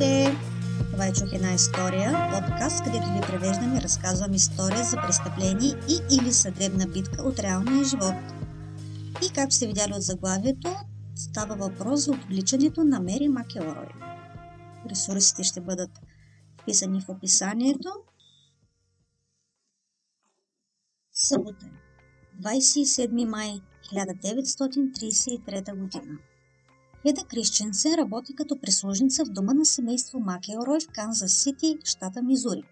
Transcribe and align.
Здравейте! 0.00 0.38
Това 0.92 1.06
е 1.06 1.12
Чух 1.12 1.32
една 1.32 1.52
история, 1.52 2.12
подкаст, 2.32 2.84
където 2.84 3.12
ви 3.12 3.20
превеждам 3.20 3.76
и 3.76 3.80
разказвам 3.80 4.32
история 4.32 4.84
за 4.84 4.96
престъпление 4.96 5.74
и 5.88 6.16
или 6.16 6.32
съдебна 6.32 6.86
битка 6.86 7.22
от 7.22 7.38
реалния 7.38 7.84
живот. 7.84 8.14
И 9.26 9.32
както 9.34 9.54
сте 9.54 9.66
видяли 9.66 9.92
от 9.92 10.02
заглавието, 10.02 10.74
става 11.14 11.56
въпрос 11.56 12.04
за 12.04 12.12
отвличането 12.12 12.84
на 12.84 13.00
Мери 13.00 13.28
Макелрой. 13.28 13.88
Ресурсите 14.90 15.44
ще 15.44 15.60
бъдат 15.60 15.90
вписани 16.62 17.00
в 17.00 17.08
описанието. 17.08 17.90
Събота 21.12 21.66
27 22.42 23.24
май 23.24 23.60
1933 23.92 25.76
година. 25.76 26.18
Хеда 27.02 27.24
Крищенсен 27.24 27.94
работи 27.94 28.34
като 28.34 28.60
прислужница 28.60 29.24
в 29.24 29.28
дома 29.28 29.54
на 29.54 29.64
семейство 29.64 30.20
Макелрой 30.20 30.80
в 30.80 30.92
Канзас 30.92 31.32
Сити, 31.32 31.78
щата 31.84 32.22
Мизури. 32.22 32.62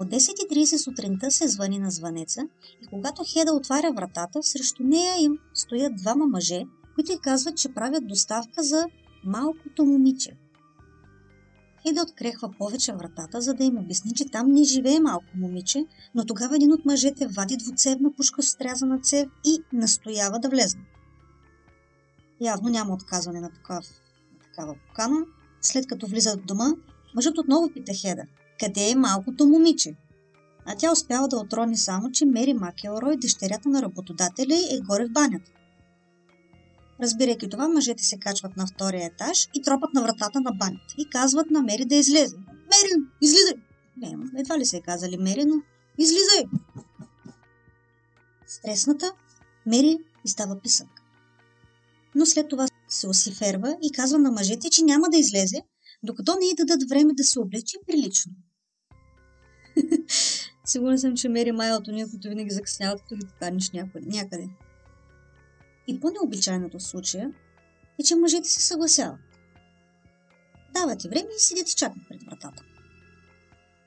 От 0.00 0.08
10.30 0.08 0.76
сутринта 0.76 1.30
се 1.30 1.48
звъни 1.48 1.78
на 1.78 1.90
звънеца 1.90 2.40
и 2.82 2.86
когато 2.86 3.24
Хеда 3.26 3.52
отваря 3.52 3.92
вратата, 3.92 4.42
срещу 4.42 4.82
нея 4.82 5.14
им 5.20 5.38
стоят 5.54 5.96
двама 5.96 6.26
мъже, 6.26 6.64
които 6.94 7.12
й 7.12 7.18
казват, 7.18 7.56
че 7.56 7.74
правят 7.74 8.06
доставка 8.06 8.62
за 8.62 8.86
малкото 9.24 9.84
момиче. 9.84 10.36
Хеда 11.82 12.02
открехва 12.02 12.50
повече 12.58 12.92
вратата, 12.92 13.40
за 13.40 13.54
да 13.54 13.64
им 13.64 13.78
обясни, 13.78 14.14
че 14.14 14.24
там 14.24 14.46
не 14.46 14.64
живее 14.64 15.00
малко 15.00 15.26
момиче, 15.34 15.84
но 16.14 16.24
тогава 16.24 16.56
един 16.56 16.72
от 16.72 16.84
мъжете 16.84 17.26
вади 17.26 17.56
двуцевна 17.56 18.12
пушка 18.12 18.42
с 18.42 18.48
стрязана 18.48 19.00
цев 19.00 19.28
и 19.46 19.62
настоява 19.72 20.38
да 20.38 20.48
влезне. 20.48 20.80
Явно 22.40 22.68
няма 22.68 22.94
отказване 22.94 23.40
на, 23.40 23.50
такав, 23.50 23.84
на 24.32 24.38
такава 24.38 24.76
покана. 24.88 25.26
След 25.60 25.86
като 25.86 26.06
влизат 26.06 26.40
в 26.40 26.44
дома, 26.44 26.68
мъжът 27.14 27.38
отново 27.38 27.70
пита 27.74 27.92
Хеда, 27.94 28.22
къде 28.60 28.90
е 28.90 28.94
малкото 28.94 29.46
момиче? 29.46 29.94
А 30.66 30.76
тя 30.78 30.92
успява 30.92 31.28
да 31.28 31.36
отрони 31.36 31.76
само, 31.76 32.12
че 32.12 32.26
Мери 32.26 32.54
Макелрой, 32.54 33.16
дъщерята 33.16 33.68
на 33.68 33.82
работодателя, 33.82 34.54
е 34.54 34.80
горе 34.80 35.06
в 35.06 35.12
банята. 35.12 35.50
Разбирайки 37.02 37.50
това, 37.50 37.68
мъжете 37.68 38.04
се 38.04 38.18
качват 38.18 38.56
на 38.56 38.66
втория 38.66 39.06
етаж 39.06 39.48
и 39.54 39.62
тропат 39.62 39.94
на 39.94 40.02
вратата 40.02 40.40
на 40.40 40.52
банята 40.52 40.94
и 40.98 41.08
казват 41.10 41.50
на 41.50 41.62
Мери 41.62 41.84
да 41.84 41.94
излезе. 41.94 42.36
Мери, 42.36 43.04
излизай! 43.20 43.54
Не, 43.96 44.16
едва 44.36 44.58
ли 44.58 44.66
се 44.66 44.76
е 44.76 44.80
казали 44.80 45.16
Мери, 45.16 45.44
но 45.44 45.54
излизай! 45.98 46.44
Стресната, 48.46 49.12
Мери 49.66 49.98
изстава 50.24 50.60
писък 50.60 51.03
но 52.14 52.26
след 52.26 52.48
това 52.48 52.66
се 52.88 53.08
осиферва 53.08 53.76
и 53.82 53.92
казва 53.92 54.18
на 54.18 54.30
мъжете, 54.30 54.70
че 54.70 54.84
няма 54.84 55.08
да 55.10 55.18
излезе, 55.18 55.62
докато 56.02 56.36
не 56.40 56.46
й 56.46 56.54
дадат 56.54 56.88
време 56.88 57.14
да 57.14 57.24
се 57.24 57.40
облече 57.40 57.76
прилично. 57.86 58.32
Сигурен 60.64 60.98
съм, 60.98 61.16
че 61.16 61.28
Мери 61.28 61.52
Май 61.52 61.72
от 61.72 61.88
уния, 61.88 62.10
които 62.10 62.28
винаги 62.28 62.50
закъсняват, 62.50 63.00
като 63.00 63.16
ги 63.16 63.26
поканиш 63.26 63.70
някъде. 63.94 64.48
И 65.86 66.00
по-необичайното 66.00 66.80
случая 66.80 67.30
е, 68.00 68.02
че 68.02 68.16
мъжете 68.16 68.48
се 68.48 68.62
съгласяват. 68.62 69.20
Дават 70.74 70.98
ти 70.98 71.08
време 71.08 71.28
и 71.38 71.42
седят 71.42 71.70
и 71.70 71.74
чакат 71.74 72.02
пред 72.08 72.22
вратата. 72.22 72.62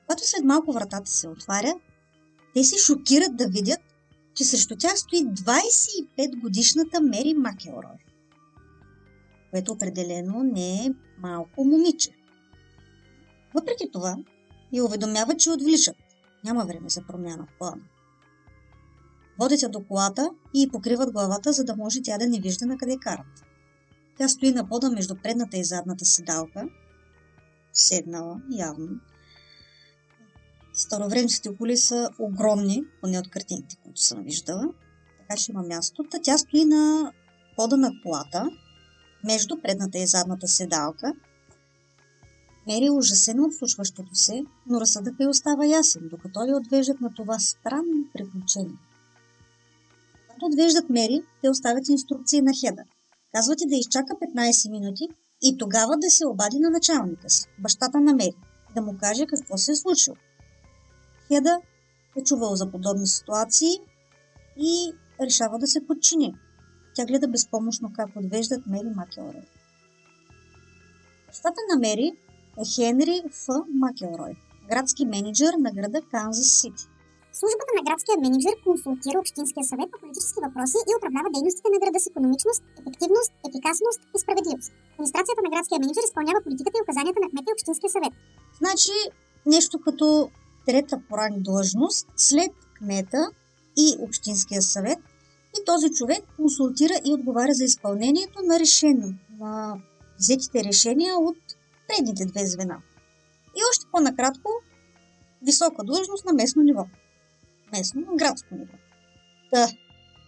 Когато 0.06 0.28
след 0.28 0.44
малко 0.44 0.72
вратата 0.72 1.10
се 1.10 1.28
отваря, 1.28 1.74
те 2.54 2.64
се 2.64 2.78
шокират 2.78 3.36
да 3.36 3.48
видят, 3.48 3.80
че 4.34 4.44
срещу 4.44 4.76
тях 4.76 4.98
стои 4.98 5.18
25 5.18 6.40
годишната 6.40 7.00
Мери 7.00 7.34
Макелрой 7.34 8.07
което 9.50 9.72
определено 9.72 10.42
не 10.42 10.86
е 10.86 10.94
малко 11.18 11.64
момиче. 11.64 12.10
Въпреки 13.54 13.90
това, 13.92 14.16
я 14.72 14.84
уведомява, 14.84 15.36
че 15.36 15.50
отвличат. 15.50 15.96
Няма 16.44 16.64
време 16.64 16.88
за 16.88 17.02
промяна 17.06 17.46
в 17.46 17.58
плана. 17.58 17.82
Водят 19.38 19.62
я 19.62 19.68
до 19.68 19.84
колата 19.84 20.30
и 20.54 20.68
покриват 20.68 21.12
главата, 21.12 21.52
за 21.52 21.64
да 21.64 21.76
може 21.76 22.02
тя 22.02 22.18
да 22.18 22.26
не 22.26 22.40
вижда 22.40 22.66
на 22.66 22.76
къде 22.76 22.96
карат. 23.00 23.44
Тя 24.18 24.28
стои 24.28 24.52
на 24.52 24.68
пода 24.68 24.90
между 24.90 25.14
предната 25.22 25.56
и 25.56 25.64
задната 25.64 26.04
седалка, 26.04 26.68
седнала 27.72 28.40
явно. 28.50 29.00
Старовремските 30.72 31.56
коли 31.56 31.76
са 31.76 32.10
огромни, 32.18 32.82
поне 33.00 33.18
от 33.18 33.30
картинките, 33.30 33.76
които 33.84 34.00
съм 34.00 34.22
виждала. 34.22 34.64
Така 35.18 35.36
че 35.40 35.52
има 35.52 35.62
място. 35.62 36.04
Та 36.10 36.18
тя 36.22 36.38
стои 36.38 36.64
на 36.64 37.12
пода 37.56 37.76
на 37.76 37.92
колата, 38.02 38.50
между 39.24 39.62
предната 39.62 39.98
и 39.98 40.06
задната 40.06 40.48
седалка. 40.48 41.12
Мери 42.66 42.86
е 42.86 42.90
ужасена 42.90 43.46
от 43.46 43.54
случващото 43.54 44.14
се, 44.14 44.44
но 44.66 44.80
разсъдъка 44.80 45.24
й 45.24 45.26
остава 45.26 45.66
ясен, 45.66 46.08
докато 46.10 46.44
я 46.44 46.56
отвеждат 46.56 47.00
на 47.00 47.14
това 47.14 47.38
странно 47.38 48.04
приключение. 48.12 48.78
Когато 50.28 50.46
отвеждат 50.46 50.90
Мери, 50.90 51.22
те 51.42 51.48
оставят 51.50 51.88
инструкции 51.88 52.42
на 52.42 52.52
Хеда. 52.60 52.82
Казват 53.34 53.60
и 53.60 53.68
да 53.68 53.76
изчака 53.76 54.14
15 54.36 54.70
минути 54.70 55.08
и 55.42 55.56
тогава 55.58 55.96
да 55.96 56.10
се 56.10 56.26
обади 56.26 56.58
на 56.58 56.70
началника 56.70 57.30
си, 57.30 57.46
бащата 57.58 58.00
на 58.00 58.14
Мери, 58.14 58.36
да 58.74 58.82
му 58.82 58.96
каже 59.00 59.26
какво 59.26 59.58
се 59.58 59.72
е 59.72 59.76
случило. 59.76 60.16
Хеда 61.28 61.60
е 62.16 62.22
чувал 62.22 62.56
за 62.56 62.70
подобни 62.70 63.06
ситуации 63.06 63.70
и 64.56 64.92
решава 65.20 65.58
да 65.58 65.66
се 65.66 65.86
подчини. 65.86 66.34
Тя 66.98 67.06
гледа 67.06 67.28
безпомощно 67.28 67.92
как 67.96 68.08
отвеждат 68.16 68.66
Мери 68.66 68.90
Макелрой. 68.96 69.46
Бащата 71.26 71.60
на 71.70 71.76
Мери 71.84 72.08
е 72.62 72.64
Хенри 72.74 73.16
Ф. 73.26 73.46
Макелрой, 73.82 74.34
градски 74.70 75.02
менеджер 75.14 75.52
на 75.64 75.70
града 75.76 76.00
Канзас 76.10 76.50
Сити. 76.60 76.84
Службата 77.40 77.72
на 77.78 77.82
градския 77.88 78.16
менеджер 78.24 78.54
консултира 78.64 79.18
Общинския 79.18 79.64
съвет 79.70 79.88
по 79.92 79.98
политически 80.02 80.38
въпроси 80.46 80.78
и 80.90 80.92
управлява 80.98 81.28
дейностите 81.34 81.68
на 81.74 81.78
града 81.82 81.98
с 82.00 82.06
економичност, 82.10 82.60
ефективност, 82.80 83.30
ефикасност 83.48 84.00
и 84.14 84.18
справедливост. 84.24 84.70
Администрацията 84.94 85.40
на 85.44 85.50
градския 85.54 85.78
менеджер 85.82 86.02
изпълнява 86.04 86.40
политиката 86.46 86.76
и 86.78 86.84
указанията 86.84 87.20
на 87.22 87.28
кмета 87.30 87.48
и 87.50 87.56
Общинския 87.58 87.90
съвет. 87.96 88.12
Значи 88.60 88.96
нещо 89.54 89.74
като 89.86 90.06
трета 90.66 90.96
порани 91.08 91.38
длъжност 91.48 92.04
след 92.28 92.52
кмета 92.78 93.22
и 93.84 93.86
Общинския 94.06 94.62
съвет 94.62 95.00
и 95.56 95.64
този 95.66 95.90
човек 95.90 96.24
консултира 96.36 96.94
и 97.04 97.14
отговаря 97.14 97.54
за 97.54 97.64
изпълнението 97.64 98.42
на 98.42 98.58
решение, 98.58 99.14
на 99.38 99.76
взетите 100.18 100.64
решения 100.64 101.18
от 101.18 101.36
предните 101.88 102.24
две 102.24 102.46
звена. 102.46 102.82
И 103.56 103.60
още 103.70 103.86
по-накратко, 103.92 104.50
висока 105.42 105.84
длъжност 105.84 106.24
на 106.24 106.32
местно 106.32 106.62
ниво. 106.62 106.86
Местно, 107.72 108.00
на 108.00 108.16
градско 108.16 108.54
ниво. 108.54 108.72
Да, 109.52 109.68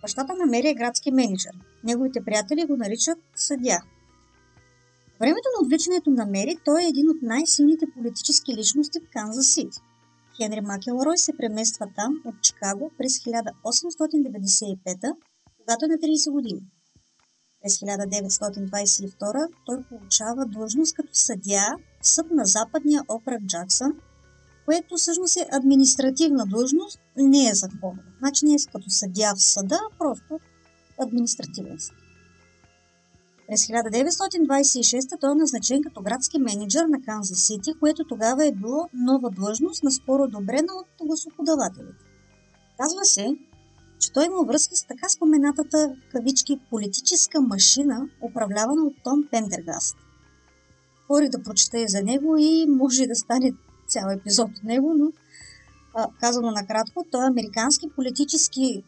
бащата 0.02 0.34
намери 0.34 0.68
е 0.68 0.74
градски 0.74 1.10
менеджер. 1.10 1.52
Неговите 1.84 2.24
приятели 2.24 2.64
го 2.64 2.76
наричат 2.76 3.18
съдя. 3.34 3.78
времето 5.20 5.48
на 5.56 5.64
отвличането 5.64 6.10
на 6.10 6.26
Мери 6.26 6.56
той 6.64 6.82
е 6.82 6.88
един 6.88 7.10
от 7.10 7.22
най-силните 7.22 7.86
политически 7.96 8.56
личности 8.56 9.00
в 9.00 9.10
Канзас 9.12 9.46
Сити. 9.46 9.78
Хенри 10.42 10.60
Макелрой 10.60 11.18
се 11.18 11.36
премества 11.36 11.86
там 11.96 12.22
от 12.24 12.34
Чикаго 12.42 12.90
през 12.98 13.18
1895, 13.18 15.12
когато 15.58 15.84
е 15.84 15.88
на 15.88 15.94
30 15.94 16.30
години. 16.30 16.60
През 17.62 17.78
1922 17.78 19.48
той 19.66 19.82
получава 19.82 20.46
длъжност 20.46 20.94
като 20.94 21.08
съдя 21.12 21.76
в 22.02 22.08
съд 22.08 22.26
на 22.30 22.44
западния 22.44 23.02
окръг 23.08 23.42
Джаксън, 23.46 23.92
което 24.64 24.96
всъщност 24.96 25.36
е 25.36 25.48
административна 25.52 26.46
длъжност, 26.46 27.00
не 27.16 27.48
е 27.50 27.54
законова. 27.54 28.02
Значи 28.18 28.46
не 28.46 28.54
е 28.54 28.56
като 28.72 28.90
съдя 28.90 29.32
в 29.36 29.42
съда, 29.42 29.78
а 29.92 29.98
просто 29.98 30.40
административен 30.98 31.80
съд. 31.80 31.96
През 33.50 33.60
1926 33.66 35.20
той 35.20 35.32
е 35.32 35.34
назначен 35.34 35.82
като 35.82 36.02
градски 36.02 36.38
менеджер 36.38 36.84
на 36.84 37.02
Канзас 37.02 37.38
Сити, 37.38 37.72
което 37.80 38.04
тогава 38.04 38.46
е 38.46 38.52
било 38.52 38.88
нова 38.94 39.30
длъжност, 39.30 39.82
наскоро 39.82 40.22
одобрена 40.22 40.72
от 40.72 41.06
гласоподавателите. 41.06 42.04
Казва 42.80 43.04
се, 43.04 43.36
че 43.98 44.12
той 44.12 44.26
има 44.26 44.44
връзки 44.44 44.76
с 44.76 44.86
така 44.86 45.08
споменатата 45.08 45.96
кавички 46.12 46.60
политическа 46.70 47.40
машина, 47.40 48.08
управлявана 48.22 48.82
от 48.84 48.94
Том 49.04 49.28
Пендергаст. 49.30 49.96
Хори 51.06 51.28
да 51.28 51.42
прочета 51.42 51.78
и 51.78 51.88
за 51.88 52.02
него 52.02 52.36
и 52.38 52.66
може 52.68 53.06
да 53.06 53.14
стане 53.14 53.52
цял 53.88 54.10
епизод 54.10 54.50
от 54.58 54.64
него, 54.64 54.94
но 54.96 55.12
казано 56.20 56.50
накратко, 56.50 57.06
той 57.10 57.24
е 57.24 57.28
американски 57.28 57.90
политически 57.96 58.84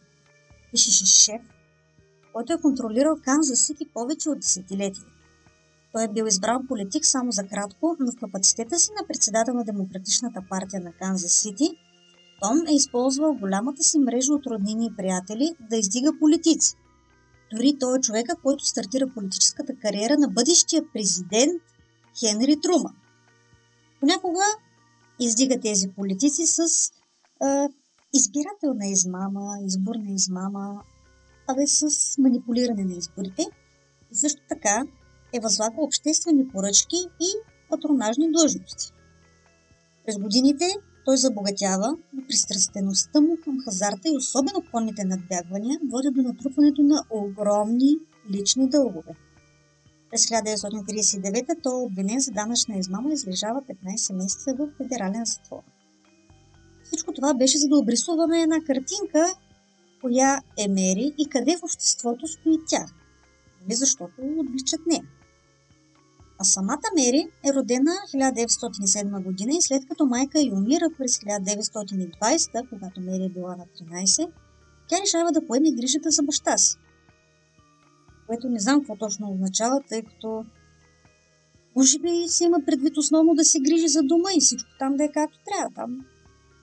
шеф, 0.75 1.41
който 2.33 2.53
е 2.53 2.61
контролирал 2.61 3.17
Канзас 3.23 3.59
Сити 3.59 3.85
повече 3.93 4.29
от 4.29 4.39
десетилетия. 4.39 5.05
Той 5.91 6.03
е 6.03 6.07
бил 6.07 6.25
избран 6.25 6.67
политик 6.67 7.05
само 7.05 7.31
за 7.31 7.47
кратко, 7.47 7.95
но 7.99 8.11
в 8.11 8.15
капацитета 8.15 8.79
си 8.79 8.91
на 9.01 9.07
председател 9.07 9.53
на 9.53 9.63
Демократичната 9.63 10.43
партия 10.49 10.81
на 10.81 10.91
Канзас 10.91 11.31
Сити, 11.31 11.77
Том 12.41 12.67
е 12.67 12.75
използвал 12.75 13.33
голямата 13.33 13.83
си 13.83 13.99
мрежа 13.99 14.33
от 14.33 14.47
роднини 14.47 14.85
и 14.85 14.95
приятели 14.95 15.55
да 15.69 15.77
издига 15.77 16.19
политици. 16.19 16.75
Дори 17.51 17.77
той 17.79 17.97
е 17.97 18.01
човека, 18.01 18.35
който 18.43 18.65
стартира 18.65 19.07
политическата 19.07 19.75
кариера 19.81 20.17
на 20.17 20.27
бъдещия 20.27 20.83
президент 20.93 21.61
Хенри 22.19 22.61
Труман. 22.61 22.95
Понякога 23.99 24.43
издига 25.19 25.59
тези 25.59 25.87
политици 25.87 26.47
с 26.47 26.59
а, 27.41 27.69
избирателна 28.13 28.87
измама, 28.87 29.57
изборна 29.65 30.11
измама, 30.11 30.83
абе 31.47 31.67
с 31.67 32.17
манипулиране 32.17 32.83
на 32.83 32.93
изборите. 32.93 33.45
И 34.11 34.15
също 34.15 34.41
така 34.49 34.83
е 35.33 35.39
възлага 35.39 35.75
обществени 35.77 36.47
поръчки 36.47 36.95
и 37.21 37.29
патронажни 37.69 38.31
длъжности. 38.31 38.93
През 40.05 40.17
годините 40.17 40.65
той 41.05 41.17
забогатява, 41.17 41.97
но 42.13 42.27
пристрастеността 42.27 43.21
му 43.21 43.37
към 43.43 43.63
хазарта 43.65 44.09
и 44.09 44.17
особено 44.17 44.63
конните 44.71 45.03
надбягвания 45.03 45.79
води 45.91 46.09
до 46.11 46.21
натрупването 46.21 46.83
на 46.83 47.03
огромни 47.09 47.97
лични 48.31 48.69
дългове. 48.69 49.15
През 50.11 50.25
1939 50.25 51.63
той 51.63 51.73
е 51.73 51.85
обвинен 51.85 52.19
за 52.19 52.31
данъчна 52.31 52.77
измама 52.77 53.09
и 53.09 53.13
излежава 53.13 53.61
15 53.61 54.13
месеца 54.13 54.53
в 54.59 54.69
федерален 54.77 55.25
затвор. 55.25 55.61
Всичко 56.83 57.13
това 57.13 57.33
беше 57.33 57.57
за 57.57 57.67
да 57.67 57.77
обрисуваме 57.77 58.41
една 58.41 58.59
картинка, 58.65 59.25
коя 60.03 60.41
е 60.57 60.67
Мери 60.67 61.13
и 61.17 61.29
къде 61.29 61.57
в 61.57 61.63
обществото 61.63 62.27
стои 62.27 62.57
тя. 62.67 62.85
Нали 63.61 63.75
защото 63.75 64.13
отличат 64.37 64.81
нея. 64.87 65.03
А 66.39 66.43
самата 66.43 66.89
Мери 66.95 67.27
е 67.45 67.53
родена 67.53 67.91
1907 68.13 69.23
година 69.23 69.51
и 69.53 69.61
след 69.61 69.87
като 69.89 70.05
майка 70.05 70.39
й 70.39 70.51
умира 70.51 70.85
през 70.97 71.17
1920, 71.17 72.69
когато 72.69 73.01
Мери 73.01 73.23
е 73.23 73.29
била 73.29 73.55
на 73.55 73.65
13, 73.65 74.29
тя 74.87 75.01
решава 75.01 75.31
да 75.31 75.47
поеме 75.47 75.71
грижата 75.71 76.11
за 76.11 76.23
баща 76.23 76.57
си. 76.57 76.77
Което 78.27 78.49
не 78.49 78.59
знам 78.59 78.79
какво 78.79 78.95
точно 78.95 79.31
означава, 79.31 79.81
тъй 79.89 80.01
като 80.01 80.45
може 81.75 81.99
би 81.99 82.09
се 82.27 82.43
има 82.43 82.57
предвид 82.65 82.97
основно 82.97 83.35
да 83.35 83.45
се 83.45 83.59
грижи 83.59 83.87
за 83.87 84.03
дома 84.03 84.29
и 84.37 84.41
всичко 84.41 84.69
там 84.79 84.95
да 84.97 85.03
е 85.03 85.11
както 85.11 85.39
трябва. 85.45 85.75
Там 85.75 86.05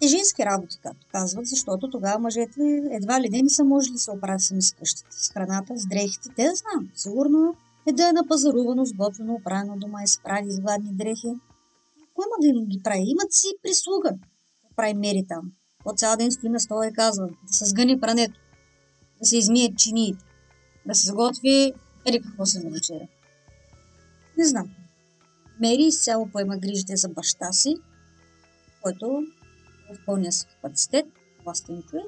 е 0.03 0.09
женски 0.09 0.45
работи, 0.45 0.79
както 0.83 1.07
казват, 1.13 1.47
защото 1.47 1.91
тогава 1.91 2.19
мъжете 2.19 2.83
едва 2.91 3.21
ли 3.21 3.29
не 3.29 3.43
не 3.43 3.51
са 3.51 3.65
можели 3.65 3.93
да 3.93 3.99
се 3.99 4.11
оправят 4.11 4.43
сами 4.43 4.63
с 4.63 4.73
къщата, 4.73 5.09
с 5.11 5.31
храната, 5.33 5.79
с 5.79 5.87
дрехите. 5.87 6.29
Те 6.37 6.43
да 6.43 6.55
знам. 6.55 6.91
Сигурно 6.95 7.55
е 7.89 7.93
да 7.93 8.09
е 8.09 8.13
напазарувано, 8.13 8.85
сготвено, 8.85 9.35
оправено 9.35 9.77
дома, 9.77 10.03
изправи 10.03 10.51
с 10.51 10.61
гладни 10.61 10.93
дрехи. 10.93 11.29
Кой 12.15 12.25
има 12.27 12.37
да 12.41 12.47
им 12.47 12.67
ги 12.67 12.83
прави? 12.83 13.05
Имат 13.07 13.33
си 13.33 13.47
прислуга. 13.63 14.11
Прави 14.77 14.95
мери 14.95 15.25
там. 15.29 15.53
По 15.85 15.93
цял 15.93 16.17
ден 16.17 16.33
стои 16.33 16.49
на 16.49 16.61
стола 16.61 16.87
и 16.87 16.93
казва 16.93 17.27
да 17.27 17.53
се 17.53 17.65
сгъни 17.65 18.01
прането, 18.01 18.41
да 19.21 19.27
се 19.27 19.37
измие 19.37 19.75
чиниите, 19.77 20.25
да 20.87 20.95
се 20.95 21.07
сготви 21.07 21.73
или 22.09 22.23
какво 22.23 22.47
се 22.47 22.69
вечеря. 22.71 23.09
Не 24.39 24.45
знам. 24.45 24.71
Мери 25.61 25.83
изцяло 25.83 26.29
поема 26.33 26.57
грижите 26.57 26.97
за 26.97 27.09
баща 27.09 27.53
си, 27.53 27.77
който 28.83 29.23
в 29.95 30.07
пълния 30.07 30.33
си 30.33 30.47
капацитет, 30.47 31.07
властен 31.45 31.83
човек. 31.83 32.07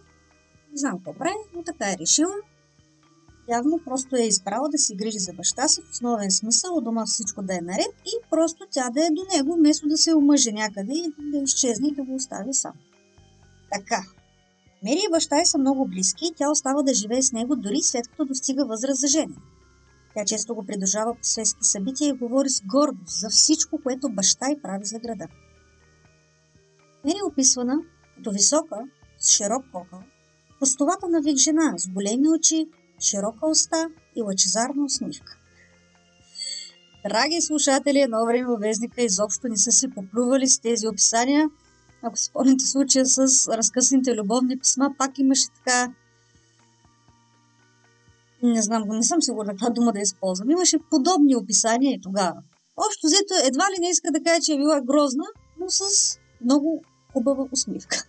Не 0.72 0.78
знам 0.78 0.96
какво 0.96 1.14
прави, 1.14 1.36
но 1.54 1.62
така 1.62 1.90
е 1.90 1.98
решила 1.98 2.34
явно 3.48 3.80
просто 3.84 4.16
е 4.16 4.20
избрала 4.20 4.68
да 4.68 4.78
се 4.78 4.94
грижи 4.94 5.18
за 5.18 5.32
баща 5.32 5.68
си 5.68 5.80
в 5.82 5.90
основен 5.90 6.30
смисъл, 6.30 6.76
от 6.76 6.84
дома 6.84 7.06
всичко 7.06 7.42
да 7.42 7.54
е 7.54 7.60
наред 7.60 7.94
и 8.06 8.30
просто 8.30 8.66
тя 8.70 8.90
да 8.90 9.06
е 9.06 9.10
до 9.10 9.22
него, 9.36 9.54
вместо 9.54 9.88
да 9.88 9.96
се 9.96 10.14
омъже 10.14 10.52
някъде 10.52 10.92
и 10.92 11.14
да 11.18 11.38
изчезне 11.38 11.88
и 11.88 11.94
да 11.94 12.02
го 12.02 12.14
остави 12.14 12.54
сам. 12.54 12.72
Така. 13.72 14.02
Мери 14.84 15.00
и 15.06 15.10
баща 15.10 15.40
й 15.40 15.46
са 15.46 15.58
много 15.58 15.88
близки 15.88 16.24
и 16.26 16.34
тя 16.36 16.50
остава 16.50 16.82
да 16.82 16.94
живее 16.94 17.22
с 17.22 17.32
него 17.32 17.56
дори 17.56 17.82
след 17.82 18.08
като 18.08 18.24
достига 18.24 18.66
възраст 18.66 19.00
за 19.00 19.06
жени. 19.06 19.36
Тя 20.14 20.24
често 20.24 20.54
го 20.54 20.66
придружава 20.66 21.14
по 21.14 21.24
светски 21.24 21.64
събития 21.64 22.08
и 22.08 22.12
говори 22.12 22.50
с 22.50 22.62
гордост 22.66 23.20
за 23.20 23.28
всичко, 23.28 23.78
което 23.82 24.08
баща 24.08 24.50
й 24.50 24.62
прави 24.62 24.84
за 24.84 24.98
града. 24.98 25.26
Мери 27.04 27.18
описвана 27.26 27.78
като 28.16 28.30
висока, 28.30 28.76
с 29.18 29.30
широк 29.30 29.64
кокъл, 29.72 30.02
пустовата 30.58 31.08
на 31.08 31.20
вик 31.20 31.36
жена, 31.36 31.74
с 31.78 31.88
големи 31.88 32.28
очи, 32.28 32.66
широка 33.00 33.46
уста 33.46 33.88
и 34.16 34.22
лъчезарна 34.22 34.84
усмивка. 34.84 35.38
Драги 37.04 37.40
слушатели, 37.40 37.98
едно 37.98 38.26
време 38.26 38.56
вестника 38.60 39.02
изобщо 39.02 39.48
не 39.48 39.56
са 39.56 39.72
се 39.72 39.90
поплювали 39.90 40.48
с 40.48 40.60
тези 40.60 40.88
описания. 40.88 41.50
Ако 42.02 42.16
си 42.16 42.24
спомните 42.24 42.66
случая 42.66 43.06
с 43.06 43.18
разкъсаните 43.48 44.14
любовни 44.14 44.58
писма, 44.58 44.94
пак 44.98 45.18
имаше 45.18 45.46
така 45.54 45.92
не 48.42 48.62
знам, 48.62 48.82
не 48.88 49.02
съм 49.02 49.22
сигурна 49.22 49.52
каква 49.52 49.70
дума 49.70 49.92
да 49.92 50.00
използвам. 50.00 50.50
Имаше 50.50 50.78
подобни 50.90 51.36
описания 51.36 51.92
и 51.92 52.00
тогава. 52.00 52.42
Общо 52.86 53.06
взето, 53.06 53.34
едва 53.44 53.64
ли 53.64 53.80
не 53.80 53.88
иска 53.88 54.10
да 54.12 54.22
каже, 54.22 54.40
че 54.40 54.52
е 54.52 54.56
била 54.56 54.80
грозна, 54.80 55.24
но 55.60 55.66
с 55.68 55.82
много 56.44 56.84
хубава 57.12 57.48
усмивка. 57.52 58.04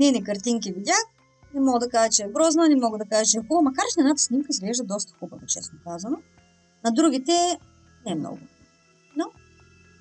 Нейни 0.00 0.24
картинки 0.24 0.72
видях, 0.72 1.04
не 1.54 1.60
мога 1.60 1.78
да 1.78 1.88
кажа, 1.88 2.10
че 2.10 2.22
е 2.22 2.28
грозна, 2.28 2.68
не 2.68 2.76
мога 2.76 2.98
да 2.98 3.04
кажа, 3.04 3.30
че 3.30 3.38
е 3.38 3.40
хубава, 3.40 3.62
макар 3.62 3.82
че 3.94 4.00
едната 4.00 4.22
снимка 4.22 4.46
изглежда 4.50 4.84
доста 4.84 5.12
хубава, 5.20 5.42
честно 5.46 5.78
казано. 5.84 6.16
На 6.84 6.90
другите 6.92 7.58
не 8.06 8.12
е 8.12 8.14
много. 8.14 8.38
Но 9.16 9.24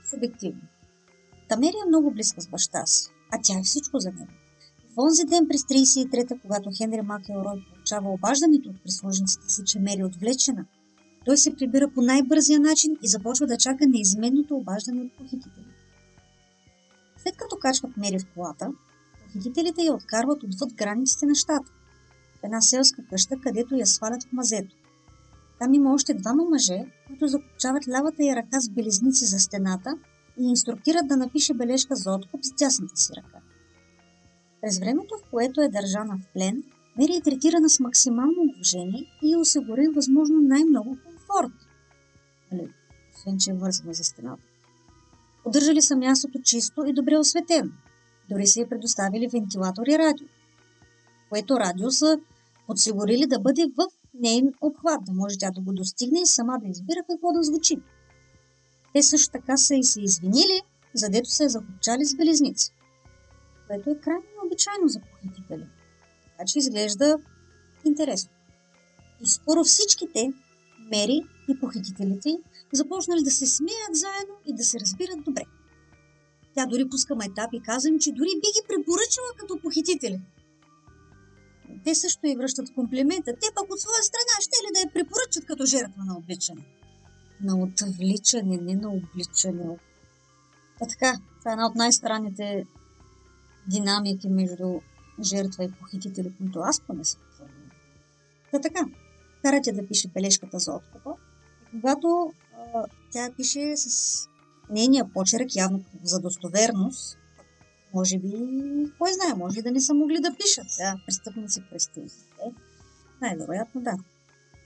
субективно. 0.09 0.61
Тамери 1.49 1.75
е 1.85 1.87
много 1.87 2.11
близка 2.11 2.41
с 2.41 2.47
баща 2.47 2.85
си, 2.85 3.11
а 3.31 3.39
тя 3.43 3.59
е 3.59 3.63
всичко 3.63 3.99
за 3.99 4.11
него. 4.11 4.31
В 4.95 4.97
онзи 4.97 5.25
ден 5.25 5.47
през 5.47 5.61
33-та, 5.61 6.35
когато 6.41 6.69
Хенри 6.77 7.01
Макелрой 7.01 7.65
получава 7.73 8.09
обаждането 8.09 8.69
от 8.69 8.83
прислужниците 8.83 9.49
си, 9.49 9.61
че 9.65 9.79
Мери 9.79 10.01
е 10.01 10.05
отвлечена, 10.05 10.65
той 11.25 11.37
се 11.37 11.55
прибира 11.55 11.91
по 11.91 12.01
най-бързия 12.01 12.59
начин 12.59 12.97
и 13.03 13.07
започва 13.07 13.47
да 13.47 13.57
чака 13.57 13.87
неизменното 13.87 14.55
обаждане 14.55 15.01
от 15.01 15.17
похитителите. 15.17 15.78
След 17.23 17.37
като 17.37 17.55
качват 17.55 17.97
Мери 17.97 18.19
в 18.19 18.33
колата, 18.33 18.71
Похитителите 19.33 19.81
я 19.81 19.93
откарват 19.93 20.43
отвъд 20.43 20.73
границите 20.73 21.25
на 21.25 21.35
щата, 21.35 21.71
в 22.39 22.43
една 22.43 22.61
селска 22.61 23.05
къща, 23.09 23.35
където 23.43 23.75
я 23.75 23.87
свалят 23.87 24.23
в 24.23 24.31
мазето. 24.31 24.75
Там 25.59 25.73
има 25.73 25.93
още 25.93 26.13
двама 26.13 26.43
мъже, 26.49 26.85
които 27.07 27.27
закопчават 27.27 27.87
лявата 27.87 28.23
я 28.23 28.35
ръка 28.35 28.61
с 28.61 28.69
белезници 28.69 29.25
за 29.25 29.39
стената 29.39 29.97
и 30.39 30.43
инструктират 30.49 31.07
да 31.07 31.17
напише 31.17 31.53
бележка 31.53 31.95
за 31.95 32.11
откуп 32.11 32.45
с 32.45 32.51
дясната 32.51 32.97
си 32.97 33.13
ръка. 33.17 33.37
През 34.61 34.79
времето, 34.79 35.15
в 35.17 35.29
което 35.31 35.61
е 35.61 35.69
държана 35.69 36.17
в 36.17 36.33
плен, 36.33 36.63
Мери 36.97 37.15
е 37.15 37.21
третирана 37.21 37.69
с 37.69 37.79
максимално 37.79 38.53
уважение 38.55 39.05
и 39.23 39.33
е 39.33 39.37
осигурен 39.37 39.93
възможно 39.95 40.41
най-много 40.41 40.97
комфорт. 41.05 41.53
Нали, 42.51 42.73
освен, 43.15 43.37
че 43.37 43.51
е 43.51 43.53
вързана 43.53 43.93
за 43.93 44.03
стената. 44.03 44.48
Поддържали 45.49 45.81
са 45.81 45.95
мястото 45.95 46.39
чисто 46.43 46.85
и 46.85 46.93
добре 46.93 47.17
осветено. 47.17 47.71
Дори 48.29 48.47
са 48.47 48.61
й 48.61 48.69
предоставили 48.69 49.27
вентилатор 49.27 49.87
и 49.87 49.97
радио, 49.97 50.27
което 51.29 51.59
радио 51.59 51.91
са 51.91 52.19
подсигурили 52.67 53.25
да 53.27 53.39
бъде 53.39 53.65
в 53.77 53.87
нейн 54.13 54.53
обхват, 54.61 55.05
да 55.05 55.13
може 55.13 55.37
тя 55.37 55.51
да 55.51 55.61
го 55.61 55.73
достигне 55.73 56.21
и 56.21 56.25
сама 56.25 56.59
да 56.63 56.69
избира 56.69 56.99
какво 57.09 57.33
да 57.33 57.43
звучи. 57.43 57.81
Те 58.93 59.03
също 59.03 59.31
така 59.31 59.57
са 59.57 59.75
и 59.75 59.83
се 59.83 60.01
извинили, 60.01 60.61
задето 60.93 61.29
са 61.29 61.43
я 61.43 61.49
закопчали 61.49 62.05
с 62.05 62.15
белезници, 62.15 62.71
което 63.67 63.89
е 63.89 63.95
крайно 63.95 64.23
необичайно 64.41 64.87
за 64.87 64.99
похитители. 64.99 65.67
Така 66.23 66.45
че 66.45 66.59
изглежда 66.59 67.17
интересно. 67.85 68.31
И 69.23 69.27
скоро 69.27 69.63
всичките, 69.63 70.33
Мери 70.91 71.21
и 71.49 71.59
похитителите, 71.59 72.29
започнали 72.73 73.23
да 73.23 73.31
се 73.31 73.47
смеят 73.47 73.93
заедно 73.93 74.35
и 74.45 74.53
да 74.53 74.63
се 74.63 74.79
разбират 74.79 75.23
добре. 75.23 75.43
Тя 76.55 76.65
дори 76.65 76.89
пуска 76.89 77.15
майтап 77.15 77.49
и 77.53 77.61
каза 77.61 77.89
им, 77.89 77.99
че 77.99 78.11
дори 78.11 78.29
би 78.35 78.47
ги 78.55 78.67
препоръчала 78.67 79.31
като 79.37 79.61
похитители. 79.61 80.21
Те 81.83 81.95
също 81.95 82.27
и 82.27 82.35
връщат 82.35 82.73
комплимента. 82.73 83.33
Те 83.33 83.47
пък 83.55 83.73
от 83.73 83.79
своя 83.79 84.03
страна 84.03 84.35
ще 84.41 84.55
ли 84.55 84.73
да 84.73 84.79
я 84.79 84.93
препоръчат 84.93 85.45
като 85.45 85.65
жертва 85.65 86.03
на 86.05 86.17
обличане. 86.17 86.65
На 87.41 87.63
отвличане, 87.63 88.57
не 88.57 88.75
на 88.75 88.89
обличане. 88.89 89.77
А 90.81 90.87
така, 90.87 91.19
това 91.39 91.51
е 91.51 91.53
една 91.53 91.67
от 91.67 91.75
най-странните 91.75 92.65
динамики 93.67 94.29
между 94.29 94.79
жертва 95.23 95.63
и 95.63 95.71
похитители, 95.71 96.33
които 96.37 96.59
аз 96.59 96.81
поне 96.81 97.05
съм 97.05 97.21
Та 98.51 98.61
така, 98.61 98.85
карате 99.41 99.71
да 99.71 99.87
пише 99.87 100.07
бележката 100.07 100.59
за 100.59 100.71
откупа. 100.71 101.15
Когато 101.71 102.33
а, 102.57 102.85
тя 103.11 103.29
пише 103.37 103.77
с 103.77 104.27
нейния 104.69 105.13
почерк 105.13 105.55
явно 105.55 105.83
за 106.03 106.19
достоверност, 106.19 107.17
може 107.93 108.19
би, 108.19 108.29
кой 108.99 109.13
знае, 109.13 109.33
може 109.37 109.59
и 109.59 109.61
да 109.61 109.71
не 109.71 109.81
са 109.81 109.93
могли 109.93 110.19
да 110.19 110.35
пишат 110.35 110.71
сега 110.71 110.95
престъпници 111.05 111.61
през 111.71 111.89
Най-вероятно 113.21 113.81
да. 113.81 113.97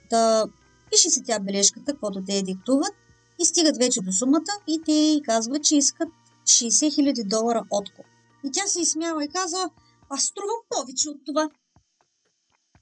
Да 0.10 0.45
пише 0.91 1.10
се 1.10 1.24
тя 1.24 1.39
бележката, 1.39 1.91
каквото 1.91 2.24
те 2.25 2.33
я 2.33 2.43
диктуват 2.43 2.93
и 3.41 3.45
стигат 3.45 3.77
вече 3.77 4.01
до 4.01 4.12
сумата 4.12 4.53
и 4.67 4.81
те 4.86 4.91
й 4.91 5.22
казват, 5.22 5.63
че 5.63 5.75
искат 5.75 6.10
60 6.43 6.69
000 6.69 7.27
долара 7.27 7.65
откуп. 7.69 8.05
И 8.45 8.51
тя 8.51 8.67
се 8.67 8.81
изсмява 8.81 9.24
и 9.24 9.27
казва, 9.27 9.69
аз 10.10 10.24
струвам 10.24 10.62
повече 10.69 11.10
от 11.10 11.17
това. 11.25 11.50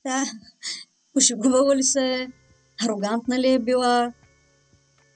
Да, 0.05 0.23
пошегувала 1.13 1.75
ли 1.75 1.83
се, 1.83 2.31
арогантна 2.85 3.39
ли 3.39 3.47
е 3.47 3.59
била, 3.59 4.13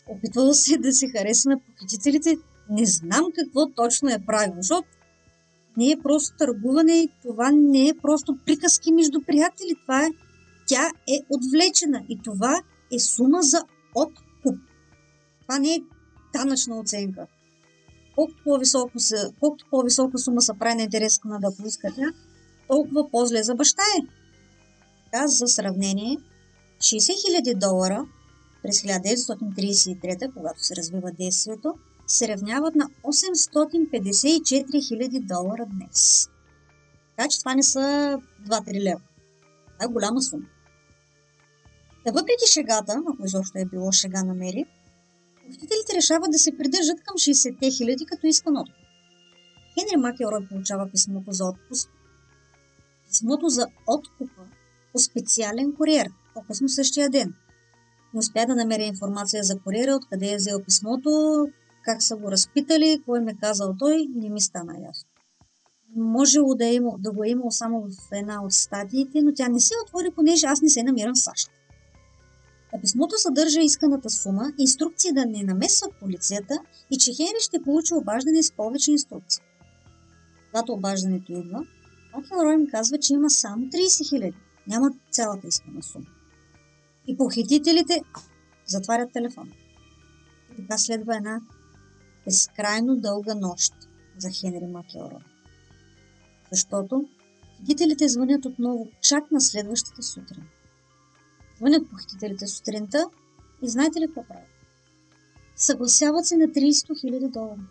опитвала 0.08 0.54
се 0.54 0.78
да 0.78 0.94
се 0.94 1.08
хареса 1.08 1.50
на 1.50 1.60
похитителите. 1.60 2.38
Не 2.70 2.86
знам 2.86 3.26
какво 3.36 3.70
точно 3.70 4.10
е 4.10 4.26
правило, 4.26 4.56
защото 4.58 4.88
не 5.78 5.92
е 5.92 6.00
просто 6.04 6.38
търгуване, 6.38 7.08
това 7.22 7.52
не 7.52 7.88
е 7.88 7.98
просто 8.02 8.38
приказки 8.46 8.92
между 8.92 9.22
приятели, 9.22 9.76
това 9.82 10.04
е, 10.04 10.10
тя 10.68 10.92
е 11.08 11.20
отвлечена 11.30 12.04
и 12.10 12.20
това 12.24 12.62
е 12.94 13.00
сума 13.00 13.42
за 13.42 13.64
откуп. 13.96 14.60
Това 15.42 15.60
не 15.60 15.76
е 15.76 15.84
данъчна 16.34 16.80
оценка. 16.80 17.28
Колкото, 18.16 18.44
по-високо 18.44 19.00
се, 19.00 19.16
колкото 19.40 19.66
по-висока 19.72 20.18
сума 20.18 20.42
са 20.42 20.54
прави 20.54 20.76
на 20.76 20.82
интересна 20.82 21.40
да 21.40 21.56
поиска 21.56 21.94
тя, 21.96 22.08
толкова 22.68 23.12
по-зле 23.12 23.44
за 23.44 23.56
баща 23.56 23.82
е. 23.98 24.02
Така, 25.06 25.28
за 25.28 25.48
сравнение, 25.48 26.18
60 26.78 26.98
000 27.44 27.58
долара 27.58 28.06
през 28.64 28.82
1933, 28.82 30.34
когато 30.34 30.66
се 30.66 30.76
развива 30.76 31.12
действието, 31.12 31.74
се 32.08 32.28
равняват 32.28 32.76
на 32.76 32.90
854 33.04 34.66
000 34.66 35.22
долара 35.22 35.66
днес. 35.66 36.30
Така 37.18 37.30
че 37.30 37.40
това 37.40 37.56
не 37.56 37.64
са 37.64 37.80
2-3 38.48 38.84
лева. 38.84 39.02
Това 39.74 39.86
е 39.86 39.94
голяма 39.94 40.22
сума. 40.22 40.46
Та 42.06 42.12
въпреки 42.12 42.52
шегата, 42.52 43.02
ако 43.08 43.26
изобщо 43.26 43.58
е 43.58 43.66
било 43.66 43.92
шега 43.92 44.24
на 44.24 44.34
Мери, 44.34 44.66
Похитителите 45.46 45.96
решават 45.96 46.32
да 46.32 46.40
се 46.40 46.58
придържат 46.58 47.02
към 47.04 47.16
60-те 47.18 47.72
хиляди, 47.72 48.06
като 48.06 48.28
искан 48.28 48.58
откуп. 48.58 48.76
Хенри 49.74 49.98
Макелрой 49.98 50.48
получава 50.48 50.92
писмото 50.92 51.32
за 51.32 51.46
отпуск. 51.46 51.90
Писмото 53.08 53.50
за 53.50 53.68
откупа 53.88 54.42
по 54.94 55.00
специален 55.00 55.74
куриер, 55.74 56.08
по-късно 56.36 56.70
същия 56.70 57.10
ден. 57.10 57.34
Не 58.14 58.20
успя 58.20 58.46
да 58.48 58.56
намеря 58.56 58.84
информация 58.84 59.44
за 59.44 59.60
куриера, 59.60 59.96
откъде 59.96 60.32
е 60.34 60.36
взел 60.36 60.64
писмото, 60.64 61.48
как 61.86 62.04
са 62.04 62.16
го 62.16 62.32
разпитали, 62.32 63.02
кой 63.06 63.20
ме 63.20 63.36
казал 63.36 63.76
той, 63.80 64.08
не 64.16 64.30
ми 64.30 64.42
стана 64.42 64.74
ясно. 64.74 65.10
Можело 65.96 66.56
да, 66.56 66.66
е 66.66 66.80
да 67.00 67.12
го 67.12 67.24
е 67.24 67.30
имал 67.30 67.52
само 67.52 67.82
в 67.82 68.12
една 68.12 68.44
от 68.44 68.54
статиите, 68.54 69.22
но 69.22 69.34
тя 69.34 69.48
не 69.48 69.60
се 69.60 69.74
отвори, 69.86 70.12
понеже 70.16 70.46
аз 70.46 70.62
не 70.62 70.70
се 70.70 70.84
намирам 70.84 71.16
в 71.16 71.20
САЩ. 71.20 71.52
А 72.74 72.82
писмото 72.82 73.18
съдържа 73.18 73.60
исканата 73.60 74.10
сума, 74.10 74.54
инструкции 74.60 75.12
да 75.12 75.26
не 75.26 75.44
намесват 75.44 76.00
полицията 76.00 76.60
и 76.92 76.98
че 76.98 77.14
Хенри 77.14 77.40
ще 77.40 77.62
получи 77.62 77.94
обаждане 77.94 78.44
с 78.44 78.52
повече 78.52 78.92
инструкции. 78.92 79.44
Когато 80.52 80.74
обаждането 80.74 81.32
идва, 81.32 81.66
Рой 82.44 82.54
им 82.54 82.68
казва, 82.72 82.98
че 82.98 83.14
има 83.14 83.30
само 83.30 83.66
30 83.66 84.10
хиляди. 84.10 84.38
Няма 84.68 84.92
цялата 85.12 85.48
искана 85.48 85.84
сума. 85.84 86.06
И 87.08 87.18
похитителите 87.18 88.02
затварят 88.66 89.14
телефон. 89.14 89.52
Така 90.56 90.78
следва 90.78 91.16
една 91.16 91.42
безкрайно 92.26 92.96
дълга 92.96 93.36
нощ 93.36 93.74
за 94.18 94.30
Хенри 94.32 94.68
Макелрой. 94.68 95.20
Защото 96.52 97.10
похитителите 97.50 98.08
звънят 98.08 98.46
отново 98.46 98.88
чак 99.02 99.32
на 99.32 99.42
следващата 99.42 100.04
сутрин. 100.04 100.48
Звънят 101.58 101.90
похитителите 101.90 102.48
сутринта 102.48 103.10
и 103.62 103.70
знаете 103.70 104.00
ли 104.00 104.08
какво 104.08 104.24
правят? 104.24 104.50
Съгласяват 105.56 106.26
се 106.26 106.38
на 106.38 106.46
30 106.46 106.72
000 106.72 107.32
долара. 107.32 107.68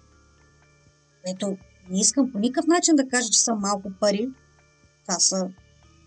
Ето, 1.27 1.57
не 1.91 2.01
искам 2.01 2.33
по 2.33 2.39
никакъв 2.39 2.67
начин 2.67 2.97
да 2.97 3.09
кажа, 3.09 3.29
че 3.31 3.41
са 3.41 3.55
малко 3.55 3.93
пари. 4.01 4.29
Това 5.03 5.19
са 5.19 5.51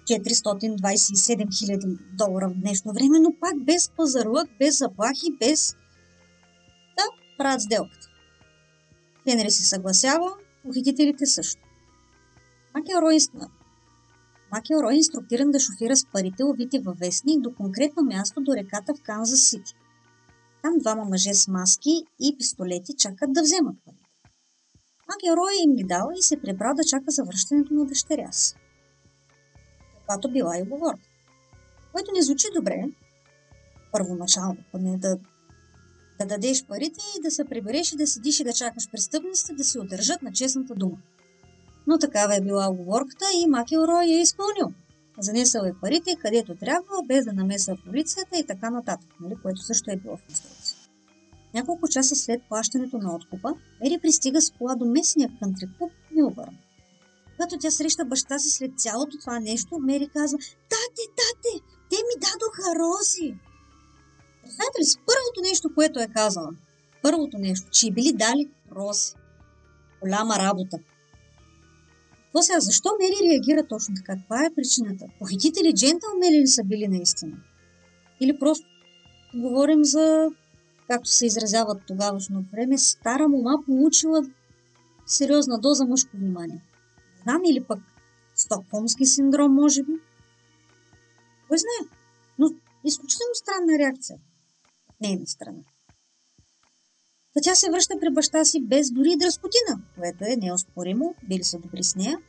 427 0.08 1.48
000 1.48 1.98
долара 2.14 2.50
в 2.50 2.54
днешно 2.54 2.94
време, 2.94 3.20
но 3.20 3.34
пак 3.40 3.64
без 3.64 3.90
пазарлък, 3.90 4.50
без 4.60 4.78
заплахи, 4.78 5.38
без... 5.40 5.76
Да, 6.98 7.04
правят 7.38 7.62
сделката. 7.62 8.08
Хенри 9.24 9.52
се 9.52 9.64
съгласява, 9.64 10.34
похитителите 10.64 11.26
също. 11.26 11.62
Макелрой 12.74 13.18
Макелрой 14.52 14.94
е 14.94 14.98
инструктиран 14.98 15.52
да 15.52 15.60
шофира 15.60 15.96
с 15.96 16.06
парите, 16.06 16.44
овити 16.44 16.80
във 16.80 16.98
вестник, 16.98 17.42
до 17.42 17.54
конкретно 17.54 18.04
място 18.04 18.42
до 18.42 18.56
реката 18.56 18.94
в 18.96 19.02
Канзас 19.02 19.50
Сити. 19.50 19.74
Там 20.62 20.78
двама 20.78 21.06
мъже 21.06 21.34
с 21.34 21.48
маски 21.48 22.04
и 22.20 22.38
пистолети 22.38 22.94
чакат 22.98 23.34
да 23.34 23.42
вземат 23.42 23.76
парите. 23.86 24.04
Макелрой 25.10 25.54
им 25.66 25.76
ги 25.76 25.84
дал 25.84 26.10
и 26.20 26.22
се 26.22 26.42
прибрал 26.42 26.74
да 26.76 26.84
чака 26.84 27.12
завръщането 27.12 27.74
на 27.74 27.86
дъщеря 27.86 28.32
си. 28.32 28.56
Каквато 30.08 30.32
била 30.32 30.58
и 30.58 30.62
оговорка. 30.62 31.10
Което 31.92 32.12
не 32.12 32.22
звучи 32.22 32.48
добре, 32.56 32.84
първоначално, 33.92 34.58
поне 34.72 34.98
да, 34.98 35.18
да 36.20 36.26
дадеш 36.26 36.66
парите 36.66 37.00
и 37.18 37.22
да 37.22 37.32
се 37.32 37.46
прибереш 37.46 37.92
и 37.92 37.98
да 37.98 38.08
седиш 38.08 38.40
и 38.40 38.44
да 38.44 38.54
чакаш 38.54 38.92
престъпниците 38.92 39.54
да 39.54 39.64
се 39.64 39.80
удържат 39.80 40.22
на 40.22 40.32
честната 40.32 40.76
дума 40.76 40.98
но 41.88 41.98
такава 41.98 42.36
е 42.36 42.42
била 42.42 42.70
оговорката 42.70 43.26
и 43.36 43.48
Макелрой 43.48 44.06
я 44.06 44.18
е 44.18 44.22
изпълнил. 44.22 44.74
Занесъл 45.20 45.64
е 45.64 45.74
парите 45.82 46.16
където 46.22 46.56
трябва, 46.56 47.04
без 47.08 47.26
да 47.26 47.34
намесва 47.34 47.78
полицията 47.86 48.38
и 48.38 48.46
така 48.46 48.70
нататък, 48.70 49.10
нали, 49.22 49.36
което 49.42 49.62
също 49.62 49.92
е 49.92 49.96
било 49.96 50.18
в 50.18 50.30
инструкция. 50.30 50.78
Няколко 51.54 51.88
часа 51.88 52.16
след 52.16 52.42
плащането 52.50 52.98
на 52.98 53.16
откупа, 53.16 53.54
Мери 53.84 54.00
пристига 54.02 54.42
с 54.42 54.52
кола 54.52 54.76
до 54.76 54.86
местния 54.86 55.32
кънтри 55.40 55.68
клуб 55.78 55.92
Милбърн. 56.12 56.58
Когато 57.38 57.58
тя 57.58 57.72
среща 57.72 58.06
баща 58.06 58.40
си 58.40 58.50
след 58.50 58.72
цялото 58.80 59.18
това 59.18 59.40
нещо, 59.40 59.80
Мери 59.80 60.08
казва 60.08 60.38
«Тате, 60.70 61.04
тате, 61.16 61.64
те 61.90 61.96
ми 61.96 62.20
дадоха 62.20 62.80
рози!» 62.80 63.36
Знаете 64.44 64.80
ли 64.80 64.86
с 64.86 64.98
първото 64.98 65.42
нещо, 65.50 65.74
което 65.76 66.00
е 66.00 66.08
казала? 66.08 66.50
Първото 67.04 67.38
нещо, 67.38 67.70
че 67.72 67.92
били 67.92 68.14
дали 68.14 68.50
рози. 68.76 69.14
Голяма 70.02 70.40
работа. 70.40 70.78
То 72.34 72.42
сега, 72.42 72.60
защо 72.60 72.90
Мери 73.02 73.32
реагира 73.32 73.68
точно 73.68 73.96
така? 73.96 74.16
Каква 74.16 74.46
е 74.46 74.54
причината? 74.56 75.06
Похитители 75.20 75.74
джентълмени 75.74 76.42
ли 76.42 76.48
са 76.48 76.64
били 76.64 76.88
наистина? 76.88 77.38
Или 78.22 78.40
просто 78.40 78.68
говорим 79.36 79.84
за, 79.84 80.30
както 80.88 81.10
се 81.10 81.26
изразяват 81.26 81.82
тогавашно 81.88 82.46
време, 82.52 82.78
стара 82.78 83.28
мома 83.28 83.64
получила 83.66 84.22
сериозна 85.06 85.60
доза 85.60 85.86
мъжко 85.86 86.18
внимание. 86.18 86.62
Знам 87.28 87.42
или 87.46 87.64
пък 87.64 87.80
Стокхолмски 88.36 89.06
синдром, 89.06 89.54
може 89.54 89.84
би? 89.84 89.92
Кой 91.48 91.58
знае? 91.58 91.90
Но 92.40 92.50
изключително 92.84 93.36
странна 93.36 93.80
реакция 93.80 94.20
от 94.90 94.96
нейна 95.02 95.28
страна. 95.28 95.60
Та 97.34 97.42
тя 97.44 97.56
се 97.56 97.72
връща 97.72 97.94
при 98.00 98.14
баща 98.14 98.46
си 98.46 98.62
без 98.62 98.92
дори 98.92 99.16
дръскотина, 99.18 99.82
което 99.96 100.24
е 100.24 100.36
неоспоримо, 100.36 101.16
били 101.24 101.44
са 101.44 101.60
добри 101.60 101.84
с 101.84 101.96
нея. 101.96 102.20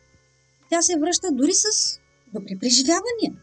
Тя 0.71 0.83
се 0.83 0.99
връща 0.99 1.29
дори 1.33 1.53
с 1.53 1.99
добри 2.35 2.59
преживявания. 2.59 3.43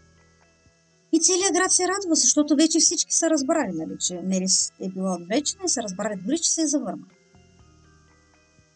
И 1.12 1.20
целият 1.20 1.54
град 1.54 1.72
се 1.72 1.84
радва, 1.84 2.16
защото 2.16 2.56
вече 2.56 2.80
всички 2.80 3.14
са 3.14 3.30
разбрали, 3.30 3.72
нали, 3.74 3.98
че 4.00 4.22
Мери 4.24 4.46
е 4.82 4.90
била 4.90 5.18
отвлечена 5.22 5.64
и 5.66 5.70
са 5.70 5.82
разбрали 5.82 6.22
дори, 6.26 6.38
че 6.38 6.52
се 6.52 6.62
е 6.62 6.68
завърнала. 6.68 7.10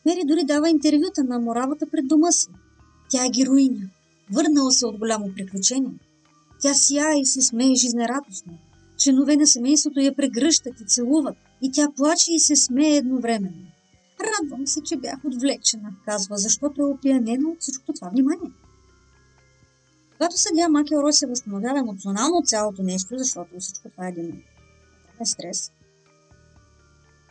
Мери 0.05 0.21
дори 0.25 0.43
дава 0.43 0.69
интервюта 0.69 1.23
на 1.23 1.39
моравата 1.39 1.85
пред 1.91 2.07
дома 2.07 2.31
си. 2.31 2.47
Тя 3.09 3.25
е 3.25 3.29
героиня. 3.29 3.89
Върнала 4.31 4.71
се 4.71 4.85
от 4.85 4.97
голямо 4.97 5.33
приключение. 5.35 5.99
Тя 6.61 6.73
сия 6.73 7.19
и 7.19 7.25
се 7.25 7.41
смее 7.41 7.75
жизнерадостно. 7.75 8.57
Членове 8.97 9.35
на 9.35 9.47
семейството 9.47 9.99
я 9.99 10.15
прегръщат 10.15 10.81
и 10.81 10.85
целуват. 10.85 11.37
И 11.61 11.71
тя 11.71 11.87
плаче 11.95 12.33
и 12.33 12.39
се 12.39 12.55
смее 12.55 12.97
едновременно. 12.97 13.67
Радвам 14.19 14.67
се, 14.67 14.81
че 14.81 14.97
бях 14.97 15.25
отвлечена, 15.25 15.93
казва, 16.05 16.37
защото 16.37 16.81
е 16.81 16.85
опиянена 16.85 17.49
от 17.49 17.61
всичко 17.61 17.93
това 17.93 18.09
внимание. 18.09 18.51
Когато 20.11 20.37
съдя 20.37 20.69
Макелрой 20.69 21.13
се 21.13 21.27
възстановява 21.27 21.79
емоционално 21.79 22.37
от 22.37 22.47
цялото 22.47 22.83
нещо, 22.83 23.17
защото 23.17 23.59
всичко 23.59 23.89
това 23.89 24.05
е 24.05 24.09
един 24.09 24.43
е 25.21 25.25
стрес, 25.25 25.71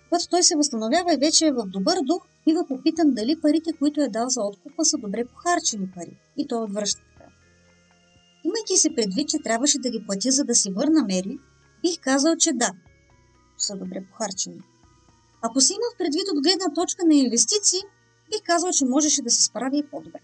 когато 0.09 0.29
той 0.29 0.43
се 0.43 0.57
възстановява 0.57 1.15
и 1.15 1.17
вече 1.17 1.47
е 1.47 1.53
в 1.53 1.67
добър 1.67 1.99
дух, 2.03 2.27
бива 2.47 2.67
попитан 2.69 3.15
дали 3.15 3.41
парите, 3.41 3.73
които 3.73 4.01
е 4.01 4.09
дал 4.09 4.29
за 4.29 4.43
откупа, 4.43 4.85
са 4.85 4.99
добре 4.99 5.25
похарчени 5.25 5.91
пари. 5.95 6.19
И 6.37 6.47
той 6.47 6.65
отвръща 6.65 7.01
така. 7.13 7.31
Имайки 8.45 8.77
се 8.77 8.95
предвид, 8.95 9.29
че 9.29 9.39
трябваше 9.39 9.79
да 9.79 9.91
ги 9.91 10.05
платя, 10.07 10.31
за 10.31 10.45
да 10.45 10.55
си 10.55 10.71
върна 10.71 11.05
Мери, 11.05 11.39
бих 11.83 12.01
казал, 12.01 12.37
че 12.37 12.53
да, 12.53 12.73
са 13.59 13.77
добре 13.77 14.05
похарчени. 14.11 14.61
Ако 15.43 15.61
си 15.61 15.73
имах 15.73 15.99
предвид 15.99 16.29
от 16.35 16.43
гледна 16.43 16.75
точка 16.75 17.07
на 17.07 17.15
инвестиции, 17.15 17.81
бих 18.31 18.43
казал, 18.45 18.71
че 18.73 18.85
можеше 18.85 19.23
да 19.23 19.31
се 19.31 19.45
справи 19.45 19.79
и 19.79 19.87
по-добре. 19.91 20.21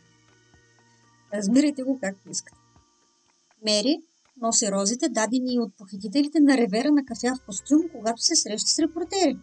Разбирайте 1.34 1.82
го 1.82 1.98
както 2.02 2.30
искате. 2.30 2.58
Мери 3.64 3.98
носи 4.42 4.72
розите, 4.72 5.08
дадени 5.08 5.58
от 5.58 5.76
похитителите 5.76 6.40
на 6.40 6.56
ревера 6.56 6.90
на 6.92 7.04
кафя 7.04 7.34
в 7.34 7.46
костюм, 7.46 7.80
когато 7.92 8.22
се 8.22 8.36
среща 8.36 8.70
с 8.70 8.78
репортери. 8.78 9.38